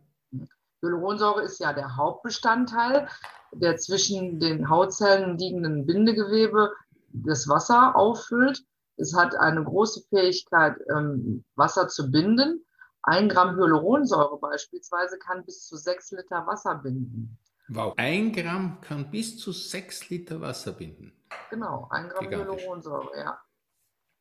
Hyaluronsäure 0.81 1.43
ist 1.43 1.59
ja 1.59 1.73
der 1.73 1.95
Hauptbestandteil, 1.95 3.07
der 3.51 3.77
zwischen 3.77 4.39
den 4.39 4.69
Hautzellen 4.69 5.37
liegenden 5.37 5.85
Bindegewebe 5.85 6.71
das 7.09 7.47
Wasser 7.47 7.95
auffüllt. 7.95 8.63
Es 8.97 9.15
hat 9.15 9.35
eine 9.35 9.63
große 9.63 10.03
Fähigkeit, 10.09 10.75
ähm, 10.95 11.43
Wasser 11.55 11.87
zu 11.87 12.11
binden. 12.11 12.65
Ein 13.03 13.29
Gramm 13.29 13.55
Hyaluronsäure 13.55 14.39
beispielsweise 14.39 15.17
kann 15.17 15.43
bis 15.45 15.65
zu 15.65 15.75
sechs 15.75 16.11
Liter 16.11 16.45
Wasser 16.45 16.75
binden. 16.75 17.37
Wow, 17.69 17.93
ein 17.97 18.31
Gramm 18.31 18.79
kann 18.81 19.09
bis 19.09 19.37
zu 19.37 19.51
sechs 19.51 20.09
Liter 20.09 20.41
Wasser 20.41 20.73
binden. 20.73 21.13
Genau, 21.49 21.87
ein 21.89 22.09
Gramm 22.09 22.25
Gigantisch. 22.25 22.63
Hyaluronsäure, 22.63 23.17
ja. 23.17 23.39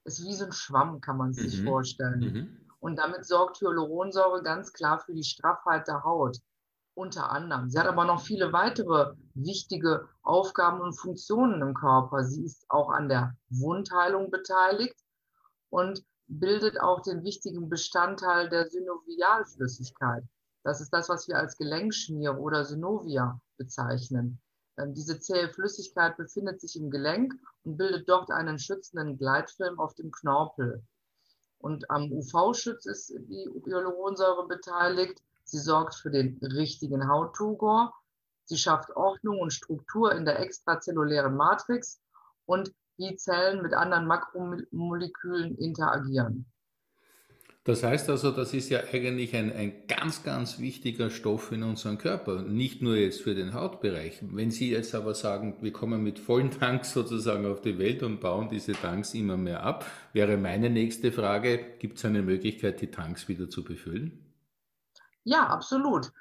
Ist 0.05 0.25
wie 0.25 0.33
so 0.33 0.47
ein 0.47 0.53
Schwamm, 0.53 1.01
kann 1.01 1.19
man 1.19 1.35
sich 1.35 1.61
mhm. 1.61 1.67
vorstellen. 1.67 2.21
Mhm. 2.21 2.67
Und 2.81 2.97
damit 2.97 3.27
sorgt 3.27 3.61
Hyaluronsäure 3.61 4.43
ganz 4.43 4.73
klar 4.73 4.99
für 4.99 5.13
die 5.13 5.25
Straffheit 5.25 5.87
der 5.87 6.03
Haut 6.05 6.39
unter 7.01 7.31
anderem. 7.31 7.71
Sie 7.71 7.79
hat 7.79 7.87
aber 7.87 8.05
noch 8.05 8.21
viele 8.21 8.53
weitere 8.53 9.15
wichtige 9.35 10.07
Aufgaben 10.23 10.81
und 10.83 10.93
Funktionen 10.93 11.63
im 11.63 11.75
Körper. 11.75 12.25
Sie 12.25 12.45
ist 12.45 12.67
auch 12.69 12.91
an 12.91 13.09
der 13.09 13.35
Wundheilung 13.49 14.31
beteiligt 14.31 14.97
und 15.71 16.05
bildet 16.27 16.79
auch 16.81 17.01
den 17.01 17.25
wichtigen 17.25 17.71
Bestandteil 17.71 18.51
der 18.51 18.69
Synovialflüssigkeit. 18.69 20.25
Das 20.63 20.83
ist 20.83 20.91
das, 20.93 21.09
was 21.09 21.27
wir 21.27 21.39
als 21.39 21.57
Gelenkschmiere 21.57 22.39
oder 22.39 22.67
Synovia 22.67 23.41
bezeichnen. 23.57 24.39
Ähm, 24.79 24.95
diese 24.95 25.19
zähe 25.19 25.49
Flüssigkeit 25.49 26.19
befindet 26.19 26.61
sich 26.61 26.77
im 26.77 26.91
Gelenk 26.91 27.33
und 27.65 27.79
bildet 27.79 28.09
dort 28.09 28.31
einen 28.31 28.59
schützenden 28.59 29.17
Gleitfilm 29.17 29.81
auf 29.81 29.95
dem 29.95 30.11
Knorpel. 30.13 30.85
Und 31.59 31.91
am 31.91 32.13
UV-Schutz 32.13 32.87
ist 32.87 33.11
die 33.11 33.49
Hyaluronsäure 33.65 34.47
beteiligt 34.47 35.23
Sie 35.51 35.59
sorgt 35.59 35.97
für 35.97 36.11
den 36.11 36.39
richtigen 36.43 37.09
Hautturgor. 37.09 37.93
Sie 38.45 38.57
schafft 38.57 38.91
Ordnung 38.95 39.41
und 39.41 39.53
Struktur 39.53 40.15
in 40.15 40.25
der 40.25 40.39
extrazellulären 40.39 41.35
Matrix 41.37 42.01
und 42.47 42.73
wie 42.99 43.17
Zellen 43.17 43.61
mit 43.61 43.75
anderen 43.75 44.07
Makromolekülen 44.07 45.57
interagieren. 45.57 46.47
Das 47.65 47.83
heißt 47.83 48.09
also, 48.11 48.31
das 48.31 48.55
ist 48.55 48.71
ja 48.71 48.81
eigentlich 48.93 49.35
ein, 49.35 49.53
ein 49.53 49.87
ganz, 49.89 50.23
ganz 50.23 50.61
wichtiger 50.61 51.11
Stoff 51.11 51.51
in 51.51 51.65
unserem 51.65 51.99
Körper, 51.99 52.43
nicht 52.43 52.81
nur 52.81 52.97
jetzt 52.97 53.21
für 53.21 53.35
den 53.35 53.53
Hautbereich. 53.53 54.21
Wenn 54.23 54.53
Sie 54.53 54.71
jetzt 54.71 54.95
aber 54.95 55.15
sagen, 55.15 55.57
wir 55.61 55.73
kommen 55.73 56.03
mit 56.03 56.21
vollen 56.21 56.53
Tanks 56.53 56.93
sozusagen 56.93 57.45
auf 57.45 57.61
die 57.61 57.79
Welt 57.79 58.05
und 58.05 58.21
bauen 58.21 58.49
diese 58.49 58.73
Tanks 58.73 59.15
immer 59.15 59.37
mehr 59.37 59.65
ab, 59.65 59.85
wäre 60.13 60.37
meine 60.37 60.71
nächste 60.71 61.11
Frage, 61.11 61.59
gibt 61.81 61.99
es 61.99 62.05
eine 62.05 62.23
Möglichkeit, 62.23 62.81
die 62.81 62.91
Tanks 62.91 63.29
wieder 63.29 63.51
zu 63.51 63.65
befüllen? 63.65 64.30
Ja, 65.25 65.47
absolut. 65.49 66.13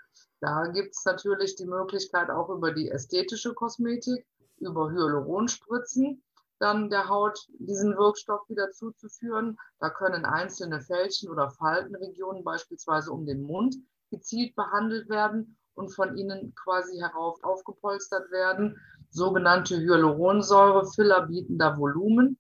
Da 0.42 0.68
gibt 0.68 0.96
es 0.96 1.06
natürlich 1.06 1.56
die 1.56 1.66
Möglichkeit 1.66 2.30
auch 2.30 2.50
über 2.50 2.72
die 2.72 2.90
ästhetische 2.90 3.54
Kosmetik, 3.54 4.26
über 4.58 4.92
Hyaluronspritzen, 4.92 6.24
dann 6.60 6.90
der 6.90 7.08
Haut 7.08 7.48
diesen 7.60 7.98
Wirkstoff 7.98 8.48
wieder 8.50 8.72
zuzuführen. 8.72 9.58
Da 9.80 9.90
können 9.90 10.26
einzelne 10.26 10.82
Fältchen 10.82 11.30
oder 11.30 11.50
Faltenregionen 11.50 12.44
beispielsweise 12.44 13.12
um 13.12 13.26
den 13.26 13.42
Mund 13.42 13.76
gezielt 14.12 14.56
behandelt 14.56 15.10
werden 15.10 15.58
und 15.76 15.90
von 15.90 16.18
ihnen 16.18 16.54
quasi 16.56 16.98
herauf 16.98 17.42
aufgepolstert 17.44 18.30
werden. 18.32 18.78
Sogenannte 19.10 19.78
Hyaluronsäure-Filler 19.78 21.28
bieten 21.28 21.58
da 21.58 21.78
Volumen. 21.78 22.38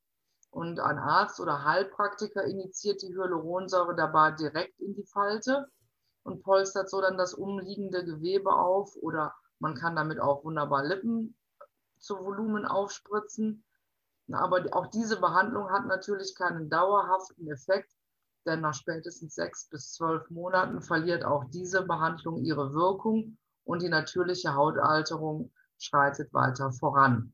Und 0.51 0.79
ein 0.79 0.97
Arzt 0.97 1.39
oder 1.39 1.63
Heilpraktiker 1.63 2.43
initiiert 2.43 3.01
die 3.03 3.13
Hyaluronsäure 3.13 3.95
dabei 3.95 4.31
direkt 4.31 4.79
in 4.79 4.95
die 4.95 5.05
Falte 5.05 5.67
und 6.29 6.43
polstert 6.43 6.89
so 6.89 7.01
dann 7.01 7.17
das 7.17 7.33
umliegende 7.33 8.05
Gewebe 8.05 8.53
auf 8.53 8.95
oder 8.97 9.33
man 9.59 9.75
kann 9.75 9.95
damit 9.95 10.19
auch 10.19 10.43
wunderbar 10.43 10.85
Lippen 10.85 11.35
zu 11.97 12.17
Volumen 12.17 12.65
aufspritzen. 12.65 13.63
Aber 14.31 14.63
auch 14.71 14.87
diese 14.87 15.19
Behandlung 15.19 15.69
hat 15.71 15.87
natürlich 15.87 16.35
keinen 16.35 16.69
dauerhaften 16.69 17.49
Effekt, 17.49 17.91
denn 18.45 18.61
nach 18.61 18.75
spätestens 18.75 19.35
sechs 19.35 19.67
bis 19.67 19.93
zwölf 19.93 20.29
Monaten 20.29 20.81
verliert 20.81 21.25
auch 21.25 21.45
diese 21.45 21.81
Behandlung 21.81 22.37
ihre 22.37 22.73
Wirkung 22.73 23.37
und 23.65 23.81
die 23.81 23.89
natürliche 23.89 24.53
Hautalterung 24.53 25.51
schreitet 25.79 26.33
weiter 26.33 26.71
voran. 26.71 27.33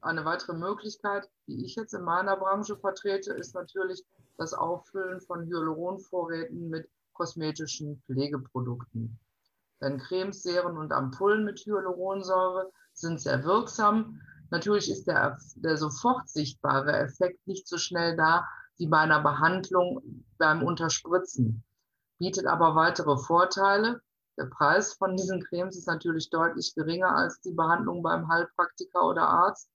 Eine 0.00 0.24
weitere 0.24 0.54
Möglichkeit, 0.54 1.28
die 1.46 1.64
ich 1.64 1.74
jetzt 1.74 1.94
in 1.94 2.02
meiner 2.02 2.36
Branche 2.36 2.76
vertrete, 2.76 3.32
ist 3.34 3.54
natürlich 3.54 4.04
das 4.38 4.54
Auffüllen 4.54 5.20
von 5.20 5.46
Hyaluronvorräten 5.46 6.70
mit 6.70 6.88
kosmetischen 7.12 8.02
Pflegeprodukten. 8.06 9.18
Denn 9.80 9.98
Cremes, 9.98 10.42
Serien 10.42 10.76
und 10.76 10.92
Ampullen 10.92 11.44
mit 11.44 11.60
Hyaluronsäure 11.60 12.70
sind 12.92 13.20
sehr 13.20 13.44
wirksam. 13.44 14.20
Natürlich 14.50 14.90
ist 14.90 15.06
der, 15.06 15.38
der 15.56 15.76
sofort 15.76 16.28
sichtbare 16.28 16.92
Effekt 16.92 17.46
nicht 17.46 17.66
so 17.66 17.78
schnell 17.78 18.16
da 18.16 18.46
wie 18.76 18.86
bei 18.86 18.98
einer 18.98 19.20
Behandlung 19.20 20.24
beim 20.38 20.62
Unterspritzen, 20.62 21.62
bietet 22.18 22.46
aber 22.46 22.74
weitere 22.74 23.16
Vorteile. 23.18 24.00
Der 24.38 24.46
Preis 24.46 24.94
von 24.94 25.16
diesen 25.16 25.42
Cremes 25.44 25.76
ist 25.76 25.86
natürlich 25.86 26.30
deutlich 26.30 26.74
geringer 26.74 27.14
als 27.14 27.40
die 27.42 27.52
Behandlung 27.52 28.02
beim 28.02 28.28
Heilpraktiker 28.28 29.06
oder 29.06 29.28
Arzt. 29.28 29.70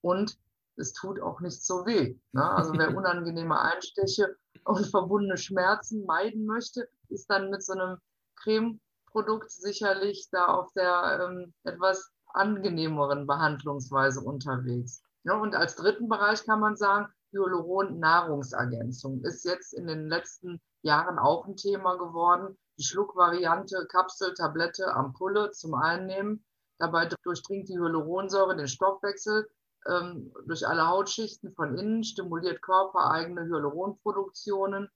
Und 0.00 0.36
es 0.78 0.92
tut 0.92 1.20
auch 1.20 1.40
nicht 1.40 1.64
so 1.64 1.86
weh. 1.86 2.16
Ne? 2.32 2.50
Also 2.50 2.72
wer 2.74 2.88
unangenehme 2.96 3.60
Einstiche 3.60 4.36
und 4.64 4.86
verbundene 4.86 5.36
Schmerzen 5.36 6.04
meiden 6.06 6.46
möchte, 6.46 6.88
ist 7.08 7.28
dann 7.30 7.50
mit 7.50 7.62
so 7.62 7.72
einem 7.72 7.98
Cremeprodukt 8.36 9.50
sicherlich 9.50 10.28
da 10.30 10.46
auf 10.46 10.72
der 10.72 11.28
ähm, 11.28 11.52
etwas 11.64 12.10
angenehmeren 12.26 13.26
Behandlungsweise 13.26 14.20
unterwegs. 14.20 15.02
Ja, 15.24 15.34
und 15.34 15.54
als 15.54 15.76
dritten 15.76 16.08
Bereich 16.08 16.44
kann 16.44 16.60
man 16.60 16.76
sagen, 16.76 17.12
Hyaluron-Nahrungsergänzung 17.32 19.22
ist 19.22 19.44
jetzt 19.44 19.74
in 19.74 19.86
den 19.86 20.08
letzten 20.08 20.60
Jahren 20.82 21.18
auch 21.18 21.46
ein 21.46 21.56
Thema 21.56 21.96
geworden. 21.96 22.56
Die 22.78 22.84
Schluckvariante 22.84 23.86
Kapsel, 23.90 24.32
Tablette, 24.34 24.94
Ampulle 24.94 25.50
zum 25.50 25.74
Einnehmen. 25.74 26.44
Dabei 26.78 27.08
durchdringt 27.24 27.68
die 27.68 27.76
Hyaluronsäure 27.76 28.56
den 28.56 28.68
Stoffwechsel 28.68 29.48
ähm, 29.88 30.32
durch 30.46 30.66
alle 30.66 30.86
Hautschichten 30.86 31.52
von 31.52 31.76
innen, 31.76 32.04
stimuliert 32.04 32.62
körpereigene 32.62 33.46
Hyaluronproduktionen. 33.46 34.88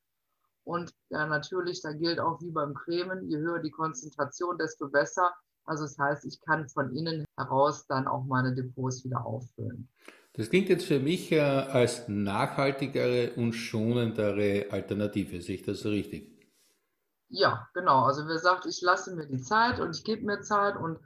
Und 0.64 0.94
ja, 1.10 1.26
natürlich, 1.26 1.82
da 1.82 1.92
gilt 1.92 2.20
auch 2.20 2.40
wie 2.40 2.50
beim 2.50 2.74
Cremen, 2.74 3.28
je 3.28 3.38
höher 3.38 3.60
die 3.60 3.70
Konzentration, 3.70 4.58
desto 4.58 4.88
besser. 4.88 5.32
Also 5.64 5.84
das 5.84 5.98
heißt, 5.98 6.24
ich 6.24 6.40
kann 6.40 6.68
von 6.68 6.94
innen 6.94 7.24
heraus 7.36 7.86
dann 7.86 8.06
auch 8.06 8.24
meine 8.24 8.54
Depots 8.54 9.04
wieder 9.04 9.24
auffüllen. 9.24 9.88
Das 10.34 10.48
klingt 10.48 10.68
jetzt 10.68 10.86
für 10.86 10.98
mich 10.98 11.30
äh, 11.30 11.40
als 11.40 12.08
nachhaltigere 12.08 13.32
und 13.36 13.52
schonendere 13.52 14.66
Alternative. 14.70 15.40
Sehe 15.42 15.56
ich 15.56 15.62
das 15.62 15.80
so 15.80 15.90
richtig? 15.90 16.32
Ja, 17.28 17.68
genau. 17.74 18.04
Also 18.04 18.26
wer 18.26 18.38
sagt, 18.38 18.66
ich 18.66 18.80
lasse 18.80 19.14
mir 19.14 19.26
die 19.26 19.40
Zeit 19.40 19.80
und 19.80 19.96
ich 19.96 20.04
gebe 20.04 20.24
mir 20.24 20.40
Zeit 20.40 20.76
und 20.76 20.98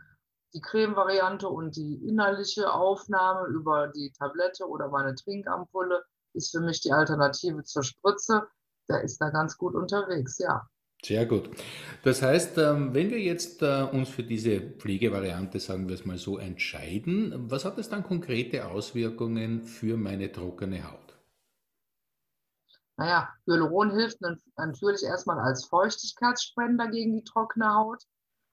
die 0.54 0.60
Creme-Variante 0.60 1.48
und 1.48 1.76
die 1.76 2.06
innerliche 2.06 2.72
Aufnahme 2.72 3.48
über 3.48 3.88
die 3.88 4.12
Tablette 4.12 4.66
oder 4.66 4.88
meine 4.88 5.14
Trinkampulle 5.14 6.04
ist 6.32 6.50
für 6.50 6.60
mich 6.60 6.80
die 6.80 6.92
Alternative 6.92 7.62
zur 7.64 7.82
Spritze. 7.82 8.46
Der 8.88 9.02
ist 9.02 9.18
da 9.20 9.30
ganz 9.30 9.56
gut 9.56 9.74
unterwegs, 9.74 10.38
ja. 10.38 10.68
Sehr 11.04 11.26
gut. 11.26 11.50
Das 12.02 12.22
heißt, 12.22 12.58
ähm, 12.58 12.94
wenn 12.94 13.10
wir 13.10 13.20
jetzt 13.20 13.62
äh, 13.62 13.82
uns 13.82 14.08
für 14.08 14.22
diese 14.22 14.60
Pflegevariante, 14.60 15.60
sagen 15.60 15.88
wir 15.88 15.94
es 15.94 16.04
mal 16.04 16.18
so, 16.18 16.38
entscheiden, 16.38 17.50
was 17.50 17.64
hat 17.64 17.78
das 17.78 17.88
dann 17.88 18.02
konkrete 18.02 18.66
Auswirkungen 18.66 19.62
für 19.62 19.96
meine 19.96 20.32
trockene 20.32 20.90
Haut? 20.90 21.16
Naja, 22.96 23.28
Hyaluron 23.46 23.90
hilft 23.90 24.20
natürlich 24.56 25.02
erstmal 25.02 25.38
als 25.38 25.66
Feuchtigkeitsspender 25.66 26.88
gegen 26.88 27.14
die 27.14 27.24
trockene 27.24 27.74
Haut. 27.74 28.02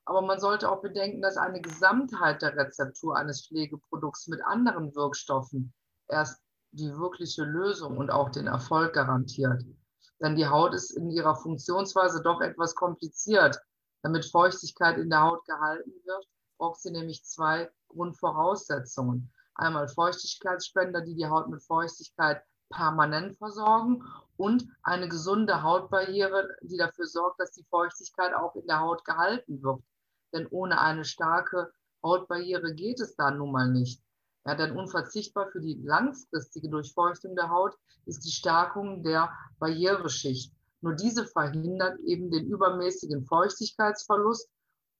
Aber 0.05 0.21
man 0.21 0.39
sollte 0.39 0.69
auch 0.69 0.81
bedenken, 0.81 1.21
dass 1.21 1.37
eine 1.37 1.61
Gesamtheit 1.61 2.41
der 2.41 2.55
Rezeptur 2.55 3.15
eines 3.15 3.47
Pflegeprodukts 3.47 4.27
mit 4.27 4.41
anderen 4.43 4.93
Wirkstoffen 4.95 5.73
erst 6.07 6.41
die 6.71 6.97
wirkliche 6.97 7.43
Lösung 7.43 7.97
und 7.97 8.11
auch 8.11 8.29
den 8.29 8.47
Erfolg 8.47 8.93
garantiert. 8.93 9.63
Denn 10.21 10.35
die 10.35 10.47
Haut 10.47 10.73
ist 10.73 10.91
in 10.91 11.09
ihrer 11.09 11.35
Funktionsweise 11.35 12.21
doch 12.21 12.41
etwas 12.41 12.75
kompliziert. 12.75 13.59
Damit 14.01 14.25
Feuchtigkeit 14.25 14.97
in 14.97 15.09
der 15.09 15.21
Haut 15.21 15.45
gehalten 15.45 15.91
wird, 16.03 16.27
braucht 16.57 16.81
sie 16.81 16.91
nämlich 16.91 17.23
zwei 17.23 17.71
Grundvoraussetzungen. 17.87 19.31
Einmal 19.55 19.87
Feuchtigkeitsspender, 19.87 21.01
die 21.01 21.15
die 21.15 21.27
Haut 21.27 21.47
mit 21.47 21.63
Feuchtigkeit 21.63 22.41
permanent 22.69 23.37
versorgen 23.37 24.03
und 24.35 24.67
eine 24.81 25.07
gesunde 25.07 25.61
Hautbarriere, 25.61 26.49
die 26.61 26.77
dafür 26.77 27.05
sorgt, 27.05 27.39
dass 27.39 27.51
die 27.51 27.65
Feuchtigkeit 27.69 28.33
auch 28.33 28.55
in 28.55 28.65
der 28.65 28.79
Haut 28.79 29.05
gehalten 29.05 29.61
wird. 29.61 29.81
Denn 30.33 30.47
ohne 30.49 30.81
eine 30.81 31.05
starke 31.05 31.71
Hautbarriere 32.03 32.73
geht 32.73 32.99
es 32.99 33.15
da 33.15 33.31
nun 33.31 33.51
mal 33.51 33.69
nicht. 33.69 34.01
Ja, 34.45 34.55
denn 34.55 34.77
unverzichtbar 34.77 35.49
für 35.51 35.61
die 35.61 35.81
langfristige 35.83 36.69
Durchfeuchtung 36.69 37.35
der 37.35 37.49
Haut 37.49 37.77
ist 38.05 38.25
die 38.25 38.31
Stärkung 38.31 39.03
der 39.03 39.31
Barriereschicht. 39.59 40.53
Nur 40.81 40.95
diese 40.95 41.25
verhindert 41.25 41.97
eben 42.01 42.29
den 42.29 42.45
übermäßigen 42.47 43.25
Feuchtigkeitsverlust 43.25 44.49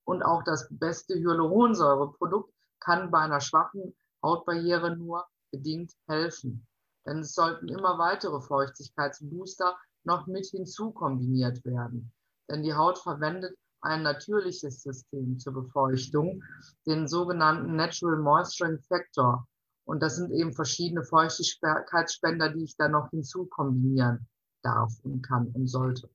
und 0.06 0.24
auch 0.24 0.44
das 0.44 0.68
beste 0.72 1.16
Hyaluronsäureprodukt 1.16 2.54
kann 2.80 3.12
bei 3.12 3.20
einer 3.20 3.42
schwachen 3.42 3.94
Hautbarriere 4.22 4.96
nur 4.96 5.26
bedingt 5.52 5.92
helfen. 6.08 6.66
Denn 7.06 7.20
es 7.20 7.34
sollten 7.34 7.68
immer 7.68 7.98
weitere 7.98 8.40
Feuchtigkeitsbooster 8.40 9.78
noch 10.06 10.26
mit 10.28 10.46
hinzu 10.46 10.92
kombiniert 10.92 11.64
werden. 11.66 12.14
Denn 12.50 12.64
die 12.64 12.74
Haut 12.74 12.98
verwendet 12.98 13.58
ein 13.84 14.04
natürliches 14.04 14.82
System 14.82 15.38
zur 15.40 15.54
Befeuchtung, 15.54 16.44
den 16.86 17.08
sogenannten 17.08 17.76
Natural 17.76 18.18
Moisturing 18.18 18.80
Factor. 18.80 19.48
Und 19.86 20.02
das 20.02 20.16
sind 20.16 20.32
eben 20.32 20.54
verschiedene 20.54 21.04
Feuchtigkeitsspender, 21.04 22.50
die 22.50 22.64
ich 22.64 22.78
dann 22.78 22.92
noch 22.92 23.10
hinzu 23.10 23.46
kombinieren 23.46 24.28
darf 24.62 24.94
und 25.04 25.22
kann 25.22 25.48
und 25.48 25.68
sollte. 25.68 26.10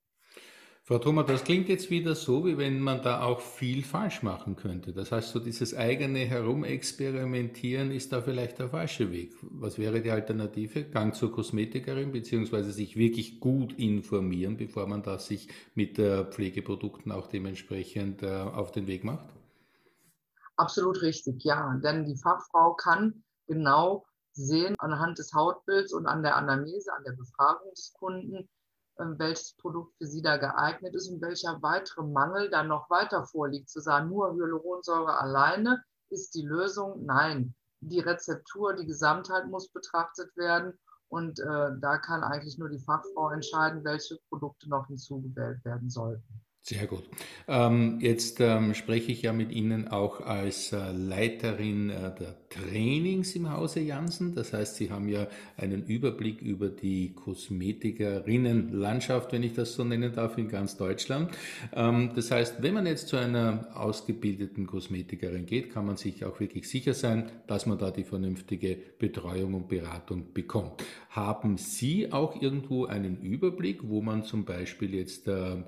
Frau 0.88 0.98
Thoma, 0.98 1.22
das 1.22 1.44
klingt 1.44 1.68
jetzt 1.68 1.90
wieder 1.90 2.14
so, 2.14 2.46
wie 2.46 2.56
wenn 2.56 2.80
man 2.80 3.02
da 3.02 3.20
auch 3.20 3.40
viel 3.42 3.84
falsch 3.84 4.22
machen 4.22 4.56
könnte. 4.56 4.94
Das 4.94 5.12
heißt, 5.12 5.32
so 5.32 5.38
dieses 5.38 5.76
eigene 5.76 6.20
Herumexperimentieren 6.20 7.90
ist 7.90 8.10
da 8.10 8.22
vielleicht 8.22 8.58
der 8.58 8.70
falsche 8.70 9.12
Weg. 9.12 9.34
Was 9.42 9.76
wäre 9.76 10.00
die 10.00 10.10
Alternative? 10.10 10.84
Gang 10.84 11.14
zur 11.14 11.30
Kosmetikerin, 11.30 12.10
beziehungsweise 12.10 12.72
sich 12.72 12.96
wirklich 12.96 13.38
gut 13.38 13.74
informieren, 13.74 14.56
bevor 14.56 14.86
man 14.86 15.02
da 15.02 15.18
sich 15.18 15.48
mit 15.74 15.98
äh, 15.98 16.24
Pflegeprodukten 16.24 17.12
auch 17.12 17.26
dementsprechend 17.26 18.22
äh, 18.22 18.40
auf 18.40 18.72
den 18.72 18.86
Weg 18.86 19.04
macht? 19.04 19.28
Absolut 20.56 21.02
richtig, 21.02 21.44
ja. 21.44 21.78
Denn 21.84 22.06
die 22.06 22.16
Fachfrau 22.16 22.72
kann 22.72 23.24
genau 23.46 24.06
sehen 24.32 24.74
anhand 24.78 25.18
des 25.18 25.34
Hautbilds 25.34 25.92
und 25.92 26.06
an 26.06 26.22
der 26.22 26.36
Anamnese, 26.36 26.90
an 26.94 27.04
der 27.04 27.12
Befragung 27.12 27.68
des 27.72 27.92
Kunden, 27.92 28.48
welches 28.98 29.54
Produkt 29.54 29.96
für 29.96 30.06
sie 30.06 30.22
da 30.22 30.36
geeignet 30.36 30.94
ist 30.94 31.08
und 31.08 31.20
welcher 31.22 31.62
weitere 31.62 32.02
Mangel 32.02 32.50
dann 32.50 32.68
noch 32.68 32.90
weiter 32.90 33.24
vorliegt. 33.24 33.68
Zu 33.68 33.80
sagen, 33.80 34.08
nur 34.08 34.34
Hyaluronsäure 34.34 35.18
alleine 35.18 35.82
ist 36.10 36.34
die 36.34 36.46
Lösung. 36.46 37.04
Nein, 37.04 37.54
die 37.80 38.00
Rezeptur, 38.00 38.74
die 38.74 38.86
Gesamtheit 38.86 39.46
muss 39.46 39.68
betrachtet 39.68 40.36
werden 40.36 40.78
und 41.08 41.38
äh, 41.40 41.70
da 41.80 41.98
kann 41.98 42.22
eigentlich 42.22 42.58
nur 42.58 42.68
die 42.68 42.80
Fachfrau 42.80 43.30
entscheiden, 43.30 43.84
welche 43.84 44.18
Produkte 44.28 44.68
noch 44.68 44.86
hinzugewählt 44.88 45.64
werden 45.64 45.88
sollten. 45.88 46.42
Sehr 46.60 46.86
gut. 46.86 47.04
Ähm, 47.46 47.98
jetzt 48.02 48.40
ähm, 48.40 48.74
spreche 48.74 49.10
ich 49.10 49.22
ja 49.22 49.32
mit 49.32 49.52
Ihnen 49.52 49.88
auch 49.88 50.20
als 50.20 50.74
äh, 50.74 50.92
Leiterin 50.92 51.88
äh, 51.88 52.14
der 52.14 52.36
Trainings 52.50 53.34
im 53.36 53.50
Hause 53.50 53.80
Janssen. 53.80 54.34
Das 54.34 54.52
heißt, 54.52 54.76
Sie 54.76 54.90
haben 54.90 55.08
ja 55.08 55.28
einen 55.56 55.86
Überblick 55.86 56.42
über 56.42 56.68
die 56.68 57.14
Kosmetikerinnenlandschaft, 57.14 59.32
wenn 59.32 59.44
ich 59.44 59.54
das 59.54 59.72
so 59.72 59.84
nennen 59.84 60.12
darf, 60.12 60.36
in 60.36 60.48
ganz 60.48 60.76
Deutschland. 60.76 61.30
Ähm, 61.72 62.10
das 62.14 62.30
heißt, 62.30 62.62
wenn 62.62 62.74
man 62.74 62.84
jetzt 62.84 63.08
zu 63.08 63.16
einer 63.16 63.68
ausgebildeten 63.74 64.66
Kosmetikerin 64.66 65.46
geht, 65.46 65.72
kann 65.72 65.86
man 65.86 65.96
sich 65.96 66.22
auch 66.26 66.38
wirklich 66.38 66.68
sicher 66.68 66.92
sein, 66.92 67.30
dass 67.46 67.64
man 67.64 67.78
da 67.78 67.90
die 67.90 68.04
vernünftige 68.04 68.76
Betreuung 68.98 69.54
und 69.54 69.68
Beratung 69.68 70.34
bekommt. 70.34 70.84
Haben 71.08 71.56
Sie 71.56 72.12
auch 72.12 72.38
irgendwo 72.40 72.84
einen 72.84 73.20
Überblick, 73.22 73.88
wo 73.88 74.02
man 74.02 74.22
zum 74.24 74.44
Beispiel 74.44 74.94
jetzt 74.94 75.26
äh, 75.28 75.62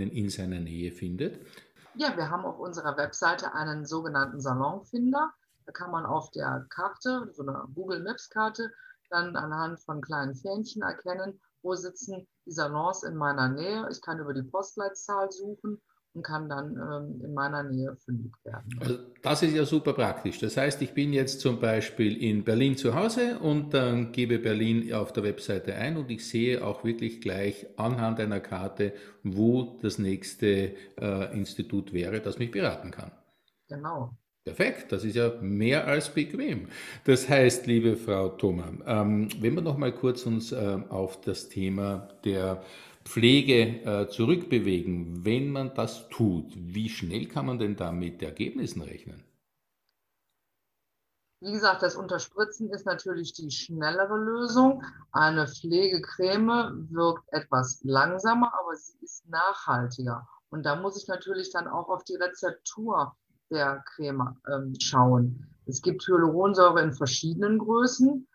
Kosmetikerinnen 0.00 0.10
in 0.10 0.30
seiner 0.30 0.60
Nähe 0.60 0.92
findet? 0.92 1.46
Ja, 1.94 2.16
wir 2.16 2.30
haben 2.30 2.44
auf 2.44 2.58
unserer 2.58 2.96
Webseite 2.96 3.52
einen 3.52 3.84
sogenannten 3.84 4.40
Salonfinder. 4.40 5.32
Da 5.66 5.72
kann 5.72 5.90
man 5.90 6.06
auf 6.06 6.30
der 6.30 6.66
Karte, 6.70 7.30
so 7.32 7.42
einer 7.42 7.68
Google 7.74 8.02
Maps 8.02 8.30
Karte, 8.30 8.72
dann 9.10 9.36
anhand 9.36 9.80
von 9.80 10.00
kleinen 10.00 10.34
Fähnchen 10.34 10.82
erkennen, 10.82 11.40
wo 11.62 11.74
sitzen 11.74 12.26
die 12.46 12.52
Salons 12.52 13.02
in 13.02 13.16
meiner 13.16 13.48
Nähe. 13.48 13.88
Ich 13.90 14.00
kann 14.00 14.20
über 14.20 14.32
die 14.32 14.42
Postleitzahl 14.42 15.30
suchen 15.30 15.82
und 16.14 16.22
kann 16.22 16.48
dann 16.48 16.76
ähm, 16.76 17.24
in 17.24 17.34
meiner 17.34 17.62
Nähe 17.62 17.96
fündig 18.04 18.32
werden. 18.44 18.78
Also 18.80 18.98
das 19.22 19.42
ist 19.42 19.54
ja 19.54 19.64
super 19.64 19.92
praktisch. 19.92 20.38
Das 20.40 20.56
heißt, 20.56 20.82
ich 20.82 20.92
bin 20.92 21.12
jetzt 21.12 21.40
zum 21.40 21.60
Beispiel 21.60 22.20
in 22.22 22.42
Berlin 22.42 22.76
zu 22.76 22.94
Hause 22.94 23.38
und 23.38 23.74
dann 23.74 24.10
gebe 24.12 24.38
Berlin 24.38 24.92
auf 24.92 25.12
der 25.12 25.22
Webseite 25.22 25.74
ein 25.74 25.96
und 25.96 26.10
ich 26.10 26.26
sehe 26.26 26.64
auch 26.64 26.84
wirklich 26.84 27.20
gleich 27.20 27.66
anhand 27.76 28.18
einer 28.18 28.40
Karte, 28.40 28.92
wo 29.22 29.78
das 29.82 29.98
nächste 29.98 30.74
äh, 31.00 31.36
Institut 31.36 31.92
wäre, 31.92 32.20
das 32.20 32.38
mich 32.38 32.50
beraten 32.50 32.90
kann. 32.90 33.12
Genau. 33.68 34.10
Perfekt, 34.42 34.90
das 34.90 35.04
ist 35.04 35.16
ja 35.16 35.34
mehr 35.40 35.86
als 35.86 36.08
bequem. 36.08 36.68
Das 37.04 37.28
heißt, 37.28 37.66
liebe 37.66 37.94
Frau 37.94 38.30
Thoma, 38.30 38.72
ähm, 38.86 39.28
wenn 39.38 39.54
wir 39.54 39.60
noch 39.60 39.76
mal 39.76 39.92
kurz 39.92 40.24
uns 40.24 40.50
äh, 40.50 40.78
auf 40.88 41.20
das 41.20 41.50
Thema 41.50 42.08
der 42.24 42.62
Pflege 43.04 43.82
äh, 43.84 44.08
zurückbewegen, 44.08 45.24
wenn 45.24 45.50
man 45.50 45.74
das 45.74 46.08
tut, 46.10 46.52
wie 46.54 46.88
schnell 46.88 47.26
kann 47.26 47.46
man 47.46 47.58
denn 47.58 47.76
da 47.76 47.92
mit 47.92 48.22
Ergebnissen 48.22 48.82
rechnen? 48.82 49.24
Wie 51.42 51.52
gesagt, 51.52 51.82
das 51.82 51.96
Unterspritzen 51.96 52.70
ist 52.70 52.84
natürlich 52.84 53.32
die 53.32 53.50
schnellere 53.50 54.18
Lösung. 54.18 54.84
Eine 55.10 55.48
Pflegecreme 55.48 56.86
wirkt 56.90 57.24
etwas 57.32 57.80
langsamer, 57.82 58.52
aber 58.60 58.76
sie 58.76 58.98
ist 59.02 59.26
nachhaltiger. 59.26 60.28
Und 60.50 60.66
da 60.66 60.76
muss 60.76 61.02
ich 61.02 61.08
natürlich 61.08 61.50
dann 61.50 61.66
auch 61.66 61.88
auf 61.88 62.04
die 62.04 62.16
Rezeptur 62.16 63.16
der 63.50 63.82
Creme 63.86 64.36
ähm, 64.52 64.74
schauen. 64.78 65.46
Es 65.64 65.80
gibt 65.80 66.06
Hyaluronsäure 66.06 66.82
in 66.82 66.92
verschiedenen 66.92 67.58
Größen. 67.58 68.28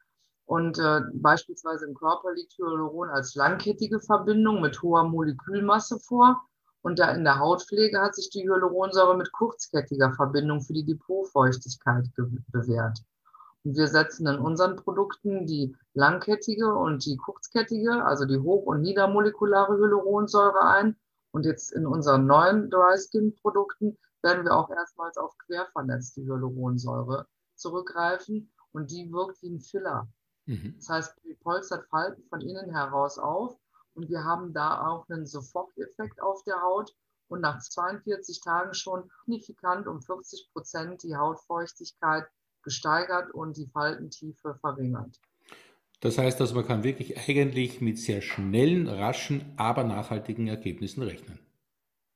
Und 0.46 0.78
äh, 0.78 1.02
beispielsweise 1.14 1.86
im 1.88 1.96
Körper 1.96 2.34
liegt 2.34 2.54
Hyaluron 2.58 3.10
als 3.10 3.36
langkettige 3.36 4.00
Verbindung 4.00 4.62
mit 4.62 4.82
hoher 4.82 5.04
Molekülmasse 5.04 6.00
vor. 6.00 6.42
Und 6.82 7.00
da 7.00 7.10
in 7.12 7.24
der 7.24 7.40
Hautpflege 7.40 8.00
hat 8.00 8.14
sich 8.14 8.30
die 8.30 8.48
Hyaluronsäure 8.48 9.18
mit 9.18 9.32
kurzkettiger 9.32 10.14
Verbindung 10.14 10.62
für 10.62 10.74
die 10.74 10.86
Depotfeuchtigkeit 10.86 12.06
bewährt. 12.52 13.00
Und 13.64 13.76
wir 13.76 13.88
setzen 13.88 14.28
in 14.28 14.38
unseren 14.38 14.76
Produkten 14.76 15.48
die 15.48 15.76
langkettige 15.96 16.76
und 16.76 17.04
die 17.04 17.18
kurzkettige, 17.18 18.06
also 18.06 18.26
die 18.26 18.38
hoch- 18.38 18.68
und 18.68 18.82
niedermolekulare 18.82 19.76
Hyaluronsäure 19.78 20.62
ein. 20.62 20.96
Und 21.32 21.46
jetzt 21.48 21.74
in 21.74 21.88
unseren 21.88 22.28
neuen 22.28 22.70
Dry 22.70 22.96
Skin 23.00 23.36
Produkten 23.36 23.98
werden 24.22 24.46
wir 24.46 24.56
auch 24.56 24.70
erstmals 24.70 25.18
auf 25.18 25.36
quervernetzte 25.40 26.22
Hyaluronsäure 26.22 27.26
zurückgreifen. 27.56 28.52
Und 28.72 28.92
die 28.92 29.12
wirkt 29.12 29.42
wie 29.42 29.50
ein 29.50 29.60
Filler. 29.60 30.08
Mhm. 30.46 30.76
Das 30.78 30.90
heißt, 30.90 31.16
die 31.24 31.36
polstert 31.36 31.88
Falten 31.90 32.24
von 32.30 32.42
innen 32.42 32.72
heraus 32.72 33.18
auf 33.18 33.58
und 33.94 34.10
wir 34.10 34.24
haben 34.24 34.54
da 34.54 34.88
auch 34.88 35.08
einen 35.10 35.26
Soforteffekt 35.26 36.22
auf 36.22 36.44
der 36.44 36.62
Haut 36.62 36.96
und 37.28 37.42
nach 37.42 37.60
42 37.60 38.42
Tagen 38.42 38.74
schon 38.74 39.10
signifikant 39.26 39.88
um 39.88 40.02
40 40.02 40.50
Prozent 40.54 41.04
die 41.04 41.16
Hautfeuchtigkeit 41.16 42.26
gesteigert 42.62 43.34
und 43.34 43.58
die 43.58 43.68
Faltentiefe 43.68 44.56
verringert. 44.56 45.20
Das 46.02 46.18
heißt, 46.18 46.40
dass 46.40 46.54
man 46.54 46.66
kann 46.66 46.84
wirklich 46.84 47.18
eigentlich 47.18 47.82
mit 47.82 47.98
sehr 47.98 48.22
schnellen, 48.22 48.88
raschen, 48.88 49.54
aber 49.58 49.84
nachhaltigen 49.84 50.48
Ergebnissen 50.48 51.02
rechnen. 51.02 51.40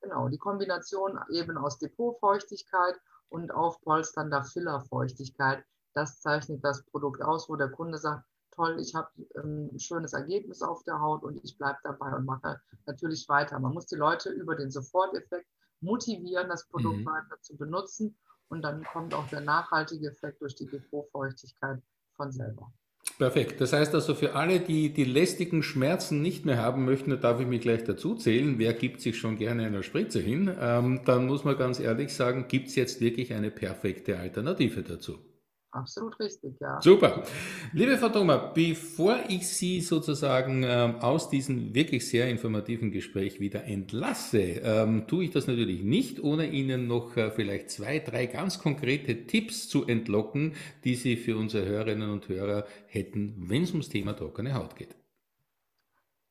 Genau, 0.01 0.27
die 0.27 0.37
Kombination 0.37 1.17
eben 1.31 1.57
aus 1.57 1.79
Depotfeuchtigkeit 1.79 2.95
und 3.29 3.51
aufpolsternder 3.51 4.43
Fillerfeuchtigkeit 4.43 5.63
das 5.93 6.21
zeichnet 6.21 6.63
das 6.63 6.83
Produkt 6.85 7.21
aus, 7.21 7.49
wo 7.49 7.55
der 7.55 7.69
Kunde 7.69 7.97
sagt, 7.97 8.25
toll, 8.51 8.77
ich 8.79 8.93
habe 8.95 9.09
ähm, 9.35 9.69
ein 9.73 9.79
schönes 9.79 10.13
Ergebnis 10.13 10.61
auf 10.61 10.83
der 10.83 10.99
Haut 10.99 11.23
und 11.23 11.43
ich 11.43 11.57
bleibe 11.57 11.79
dabei 11.83 12.13
und 12.15 12.25
mache 12.25 12.59
natürlich 12.85 13.27
weiter. 13.29 13.59
Man 13.59 13.73
muss 13.73 13.87
die 13.87 13.95
Leute 13.95 14.29
über 14.29 14.55
den 14.55 14.69
Soforteffekt 14.71 15.47
motivieren, 15.81 16.49
das 16.49 16.67
Produkt 16.67 16.99
mhm. 16.99 17.05
weiter 17.05 17.41
zu 17.41 17.57
benutzen 17.57 18.17
und 18.49 18.61
dann 18.63 18.83
kommt 18.83 19.13
auch 19.13 19.27
der 19.27 19.41
nachhaltige 19.41 20.09
Effekt 20.09 20.41
durch 20.41 20.55
die 20.55 20.67
Depotfeuchtigkeit 20.67 21.81
von 22.15 22.31
selber. 22.31 22.71
Perfekt. 23.17 23.59
Das 23.59 23.73
heißt 23.73 23.93
also 23.95 24.13
für 24.13 24.35
alle, 24.35 24.59
die 24.59 24.93
die 24.93 25.03
lästigen 25.03 25.63
Schmerzen 25.63 26.21
nicht 26.21 26.45
mehr 26.45 26.57
haben 26.57 26.85
möchten, 26.85 27.09
da 27.09 27.15
darf 27.17 27.39
ich 27.39 27.47
mich 27.47 27.61
gleich 27.61 27.83
dazu 27.83 28.15
zählen. 28.15 28.59
Wer 28.59 28.73
gibt 28.73 29.01
sich 29.01 29.17
schon 29.17 29.37
gerne 29.37 29.65
einer 29.65 29.83
Spritze 29.83 30.19
hin? 30.19 30.53
Ähm, 30.59 31.01
dann 31.05 31.27
muss 31.27 31.43
man 31.43 31.57
ganz 31.57 31.79
ehrlich 31.79 32.13
sagen, 32.13 32.47
gibt 32.47 32.67
es 32.67 32.75
jetzt 32.75 33.01
wirklich 33.01 33.33
eine 33.33 33.51
perfekte 33.51 34.17
Alternative 34.19 34.83
dazu? 34.83 35.17
Absolut 35.71 36.19
richtig, 36.19 36.59
ja. 36.59 36.81
Super. 36.81 37.23
Liebe 37.73 37.95
Frau 37.97 38.09
Thoma, 38.09 38.37
bevor 38.37 39.19
ich 39.27 39.47
Sie 39.47 39.81
sozusagen 39.81 40.63
ähm, 40.63 40.95
aus 40.95 41.29
diesem 41.29 41.75
wirklich 41.75 42.09
sehr 42.09 42.27
informativen 42.27 42.89
Gespräch 42.91 43.39
wieder 43.39 43.65
entlasse, 43.65 44.39
ähm, 44.39 45.05
tue 45.07 45.25
ich 45.25 45.31
das 45.31 45.45
natürlich 45.45 45.83
nicht, 45.83 46.23
ohne 46.23 46.47
Ihnen 46.47 46.87
noch 46.87 47.15
äh, 47.17 47.29
vielleicht 47.29 47.69
zwei, 47.69 47.99
drei 47.99 48.25
ganz 48.25 48.57
konkrete 48.57 49.27
Tipps 49.27 49.69
zu 49.69 49.85
entlocken, 49.85 50.55
die 50.83 50.95
Sie 50.95 51.17
für 51.17 51.37
unsere 51.37 51.67
Hörerinnen 51.67 52.09
und 52.09 52.27
Hörer 52.27 52.65
hätten, 52.87 53.35
wenn 53.47 53.61
es 53.61 53.69
ums 53.69 53.89
Thema 53.89 54.13
trockene 54.13 54.55
Haut 54.55 54.75
geht. 54.75 54.95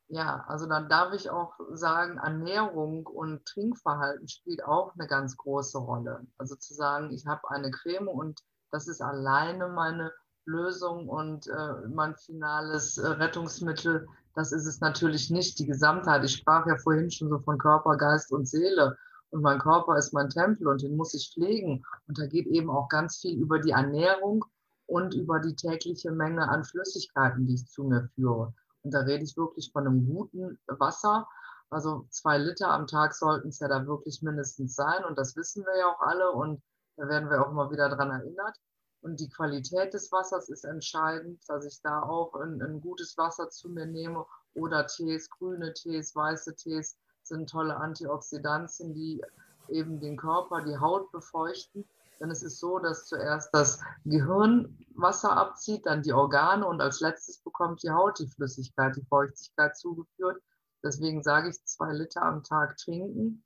Ja, 0.09 0.45
also 0.49 0.67
dann 0.67 0.89
darf 0.89 1.13
ich 1.13 1.31
auch 1.31 1.53
sagen, 1.75 2.17
Ernährung 2.17 3.07
und 3.07 3.45
Trinkverhalten 3.45 4.27
spielt 4.27 4.65
auch 4.65 4.95
eine 4.95 5.07
ganz 5.07 5.37
große 5.37 5.79
Rolle. 5.79 6.27
Also 6.39 6.57
zu 6.57 6.75
sagen, 6.75 7.13
ich 7.13 7.27
habe 7.27 7.49
eine 7.51 7.71
Creme 7.71 8.09
und 8.09 8.41
das 8.71 8.89
ist 8.89 9.01
alleine 9.01 9.69
meine 9.69 10.13
Lösung 10.45 11.09
und 11.09 11.47
äh, 11.47 11.89
mein 11.89 12.17
finales 12.17 12.99
äh, 12.99 13.07
Rettungsmittel. 13.07 14.07
Das 14.35 14.53
ist 14.53 14.67
es 14.67 14.81
natürlich 14.81 15.31
nicht. 15.31 15.59
Die 15.59 15.67
Gesamtheit. 15.67 16.25
Ich 16.25 16.37
sprach 16.37 16.67
ja 16.67 16.77
vorhin 16.79 17.11
schon 17.11 17.29
so 17.29 17.39
von 17.39 17.59
Körper, 17.59 17.97
Geist 17.97 18.33
und 18.33 18.49
Seele. 18.49 18.97
Und 19.31 19.43
mein 19.43 19.59
Körper 19.59 19.97
ist 19.97 20.15
mein 20.15 20.31
Tempel 20.31 20.69
und 20.69 20.83
den 20.83 20.97
muss 20.97 21.13
ich 21.13 21.33
pflegen. 21.33 21.85
Und 22.07 22.19
da 22.19 22.27
geht 22.27 22.47
eben 22.47 22.71
auch 22.71 22.89
ganz 22.89 23.19
viel 23.19 23.39
über 23.39 23.59
die 23.59 23.73
Ernährung 23.73 24.45
und 24.87 25.15
über 25.15 25.39
die 25.39 25.55
tägliche 25.55 26.11
Menge 26.11 26.49
an 26.49 26.65
Flüssigkeiten, 26.65 27.47
die 27.47 27.55
ich 27.55 27.67
zu 27.67 27.85
mir 27.85 28.09
führe. 28.15 28.55
Und 28.83 28.95
da 28.95 29.01
rede 29.01 29.25
ich 29.25 29.37
wirklich 29.37 29.71
von 29.71 29.87
einem 29.87 30.07
guten 30.07 30.59
Wasser. 30.67 31.29
Also 31.69 32.07
zwei 32.09 32.39
Liter 32.39 32.71
am 32.71 32.87
Tag 32.87 33.15
sollten 33.15 33.49
es 33.49 33.59
ja 33.59 33.69
da 33.69 33.87
wirklich 33.87 34.23
mindestens 34.23 34.75
sein. 34.75 35.05
Und 35.05 35.19
das 35.19 35.37
wissen 35.37 35.65
wir 35.67 35.79
ja 35.79 35.87
auch 35.89 36.01
alle. 36.01 36.33
Und 36.33 36.63
da 36.99 37.09
werden 37.09 37.31
wir 37.31 37.41
auch 37.41 37.51
immer 37.51 37.71
wieder 37.71 37.89
daran 37.89 38.11
erinnert. 38.11 38.57
Und 39.01 39.21
die 39.21 39.29
Qualität 39.29 39.95
des 39.95 40.11
Wassers 40.11 40.49
ist 40.49 40.65
entscheidend, 40.65 41.41
dass 41.47 41.65
ich 41.65 41.81
da 41.81 42.03
auch 42.03 42.35
ein, 42.35 42.61
ein, 42.61 42.81
gutes 42.81 43.17
Wasser 43.17 43.49
zu 43.49 43.69
mir 43.69 43.87
nehme. 43.87 44.27
Oder 44.55 44.89
Tees, 44.89 45.31
grüne 45.31 45.73
Tees, 45.73 46.17
weiße 46.17 46.57
Tees 46.57 46.99
sind 47.23 47.49
tolle 47.49 47.77
Antioxidantien, 47.77 48.95
die 48.95 49.23
eben 49.69 50.01
den 50.01 50.17
Körper, 50.17 50.63
die 50.63 50.77
Haut 50.77 51.13
befeuchten. 51.13 51.89
Denn 52.19 52.33
es 52.33 52.43
ist 52.43 52.59
so, 52.59 52.81
dass 52.81 53.07
zuerst 53.07 53.55
das 53.55 53.81
Gehirn 54.05 54.77
Wasser 54.97 55.37
abzieht, 55.37 55.87
dann 55.87 56.03
die 56.03 56.13
Organe 56.13 56.67
und 56.67 56.81
als 56.81 56.99
letztes 56.99 57.39
bekommt 57.39 57.85
die 57.85 57.91
Haut 57.93 58.19
die 58.19 58.27
Flüssigkeit, 58.27 58.97
die 58.97 59.07
Feuchtigkeit 59.09 59.77
zugeführt. 59.77 60.43
Deswegen 60.83 61.23
sage 61.23 61.51
ich 61.51 61.65
zwei 61.65 61.93
Liter 61.93 62.23
am 62.23 62.43
Tag 62.43 62.77
trinken. 62.77 63.45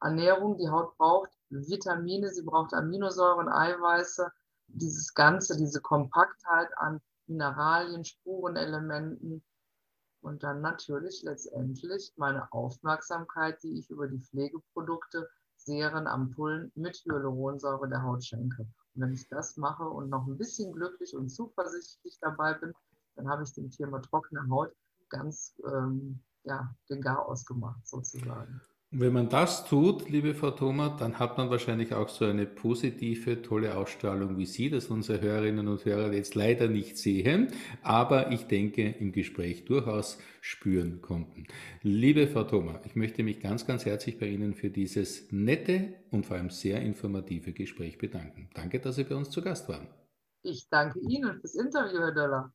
Ernährung, 0.00 0.56
die 0.56 0.70
Haut 0.70 0.96
braucht 0.96 1.30
Vitamine, 1.50 2.30
sie 2.30 2.42
braucht 2.42 2.74
Aminosäuren, 2.74 3.48
Eiweiße, 3.48 4.30
dieses 4.68 5.14
Ganze, 5.14 5.56
diese 5.56 5.80
Kompaktheit 5.80 6.68
an 6.78 7.00
Mineralien, 7.26 8.04
Spurenelementen 8.04 9.42
und 10.20 10.42
dann 10.42 10.60
natürlich 10.60 11.22
letztendlich 11.22 12.12
meine 12.16 12.52
Aufmerksamkeit, 12.52 13.62
die 13.62 13.78
ich 13.78 13.90
über 13.90 14.06
die 14.08 14.20
Pflegeprodukte, 14.20 15.28
Serien, 15.56 16.06
Ampullen 16.06 16.72
mit 16.74 16.96
Hyaluronsäure 17.04 17.88
der 17.88 18.02
Haut 18.02 18.24
schenke. 18.24 18.62
Und 18.62 19.02
wenn 19.02 19.12
ich 19.12 19.28
das 19.28 19.56
mache 19.56 19.84
und 19.84 20.08
noch 20.08 20.26
ein 20.26 20.38
bisschen 20.38 20.72
glücklich 20.72 21.14
und 21.14 21.28
zuversichtlich 21.28 22.18
dabei 22.20 22.54
bin, 22.54 22.72
dann 23.16 23.28
habe 23.28 23.42
ich 23.42 23.52
dem 23.52 23.70
Thema 23.70 24.00
trockene 24.00 24.48
Haut 24.48 24.72
ganz 25.10 25.54
ähm, 25.66 26.22
ja, 26.44 26.74
den 26.88 27.02
Garaus 27.02 27.44
gemacht, 27.44 27.86
sozusagen. 27.86 28.60
Wenn 28.92 29.12
man 29.12 29.28
das 29.28 29.66
tut, 29.66 30.10
liebe 30.10 30.34
Frau 30.34 30.50
Thoma, 30.50 30.96
dann 30.98 31.20
hat 31.20 31.38
man 31.38 31.48
wahrscheinlich 31.48 31.94
auch 31.94 32.08
so 32.08 32.24
eine 32.24 32.44
positive, 32.44 33.40
tolle 33.40 33.76
Ausstrahlung 33.76 34.36
wie 34.36 34.46
Sie, 34.46 34.68
das 34.68 34.86
unsere 34.86 35.20
Hörerinnen 35.20 35.68
und 35.68 35.84
Hörer 35.84 36.12
jetzt 36.12 36.34
leider 36.34 36.66
nicht 36.66 36.98
sehen, 36.98 37.52
aber 37.82 38.32
ich 38.32 38.48
denke 38.48 38.96
im 38.98 39.12
Gespräch 39.12 39.64
durchaus 39.64 40.18
spüren 40.40 41.00
konnten. 41.02 41.46
Liebe 41.82 42.26
Frau 42.26 42.42
Thoma, 42.42 42.80
ich 42.84 42.96
möchte 42.96 43.22
mich 43.22 43.38
ganz, 43.38 43.64
ganz 43.64 43.84
herzlich 43.84 44.18
bei 44.18 44.26
Ihnen 44.26 44.54
für 44.54 44.70
dieses 44.70 45.30
nette 45.30 45.94
und 46.10 46.26
vor 46.26 46.38
allem 46.38 46.50
sehr 46.50 46.82
informative 46.82 47.52
Gespräch 47.52 47.96
bedanken. 47.96 48.50
Danke, 48.54 48.80
dass 48.80 48.96
Sie 48.96 49.04
bei 49.04 49.14
uns 49.14 49.30
zu 49.30 49.40
Gast 49.40 49.68
waren. 49.68 49.86
Ich 50.42 50.68
danke 50.68 50.98
Ihnen 50.98 51.38
fürs 51.38 51.54
Interview, 51.54 52.00
Herr 52.00 52.12
Döller. 52.12 52.52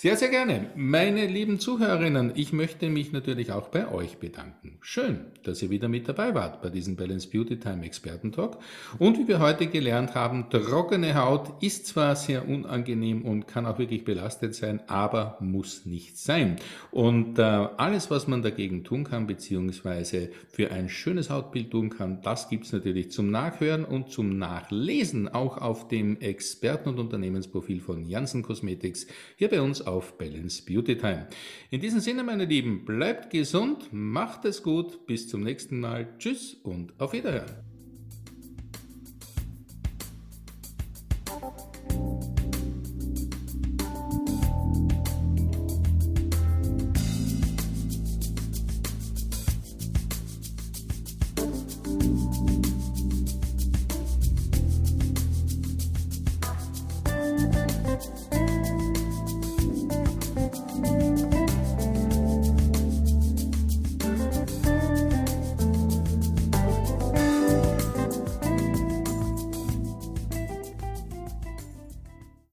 Sehr, 0.00 0.16
sehr 0.16 0.28
gerne. 0.28 0.70
Meine 0.76 1.26
lieben 1.26 1.58
Zuhörerinnen, 1.58 2.30
ich 2.36 2.52
möchte 2.52 2.88
mich 2.88 3.10
natürlich 3.10 3.50
auch 3.50 3.66
bei 3.66 3.90
euch 3.90 4.18
bedanken. 4.18 4.78
Schön, 4.80 5.22
dass 5.42 5.60
ihr 5.60 5.70
wieder 5.70 5.88
mit 5.88 6.08
dabei 6.08 6.36
wart 6.36 6.62
bei 6.62 6.70
diesem 6.70 6.94
Balance 6.94 7.28
Beauty 7.28 7.58
Time 7.58 7.84
Expertentalk. 7.84 8.58
Und 9.00 9.18
wie 9.18 9.26
wir 9.26 9.40
heute 9.40 9.66
gelernt 9.66 10.14
haben, 10.14 10.50
trockene 10.50 11.16
Haut 11.16 11.60
ist 11.64 11.88
zwar 11.88 12.14
sehr 12.14 12.48
unangenehm 12.48 13.22
und 13.22 13.48
kann 13.48 13.66
auch 13.66 13.80
wirklich 13.80 14.04
belastet 14.04 14.54
sein, 14.54 14.80
aber 14.86 15.36
muss 15.40 15.84
nicht 15.84 16.16
sein. 16.16 16.58
Und 16.92 17.40
äh, 17.40 17.42
alles, 17.42 18.08
was 18.08 18.28
man 18.28 18.42
dagegen 18.42 18.84
tun 18.84 19.02
kann, 19.02 19.26
beziehungsweise 19.26 20.30
für 20.48 20.70
ein 20.70 20.88
schönes 20.88 21.28
Hautbild 21.28 21.72
tun 21.72 21.90
kann, 21.90 22.22
das 22.22 22.48
gibt's 22.48 22.70
natürlich 22.70 23.10
zum 23.10 23.32
Nachhören 23.32 23.84
und 23.84 24.12
zum 24.12 24.38
Nachlesen, 24.38 25.26
auch 25.26 25.58
auf 25.58 25.88
dem 25.88 26.20
Experten- 26.20 26.90
und 26.90 27.00
Unternehmensprofil 27.00 27.80
von 27.80 28.06
Janssen 28.06 28.44
Cosmetics 28.44 29.08
hier 29.38 29.48
bei 29.48 29.60
uns 29.60 29.80
auf 29.80 30.18
Balance 30.18 30.64
Beauty 30.66 30.98
Time. 30.98 31.28
In 31.70 31.80
diesem 31.80 32.00
Sinne, 32.00 32.24
meine 32.24 32.44
Lieben, 32.44 32.84
bleibt 32.84 33.30
gesund, 33.30 33.88
macht 33.92 34.44
es 34.44 34.64
gut, 34.64 35.06
bis 35.06 35.28
zum 35.28 35.44
nächsten 35.44 35.78
Mal. 35.78 36.08
Tschüss 36.18 36.54
und 36.64 36.98
auf 36.98 37.12
Wiederhören. 37.12 37.67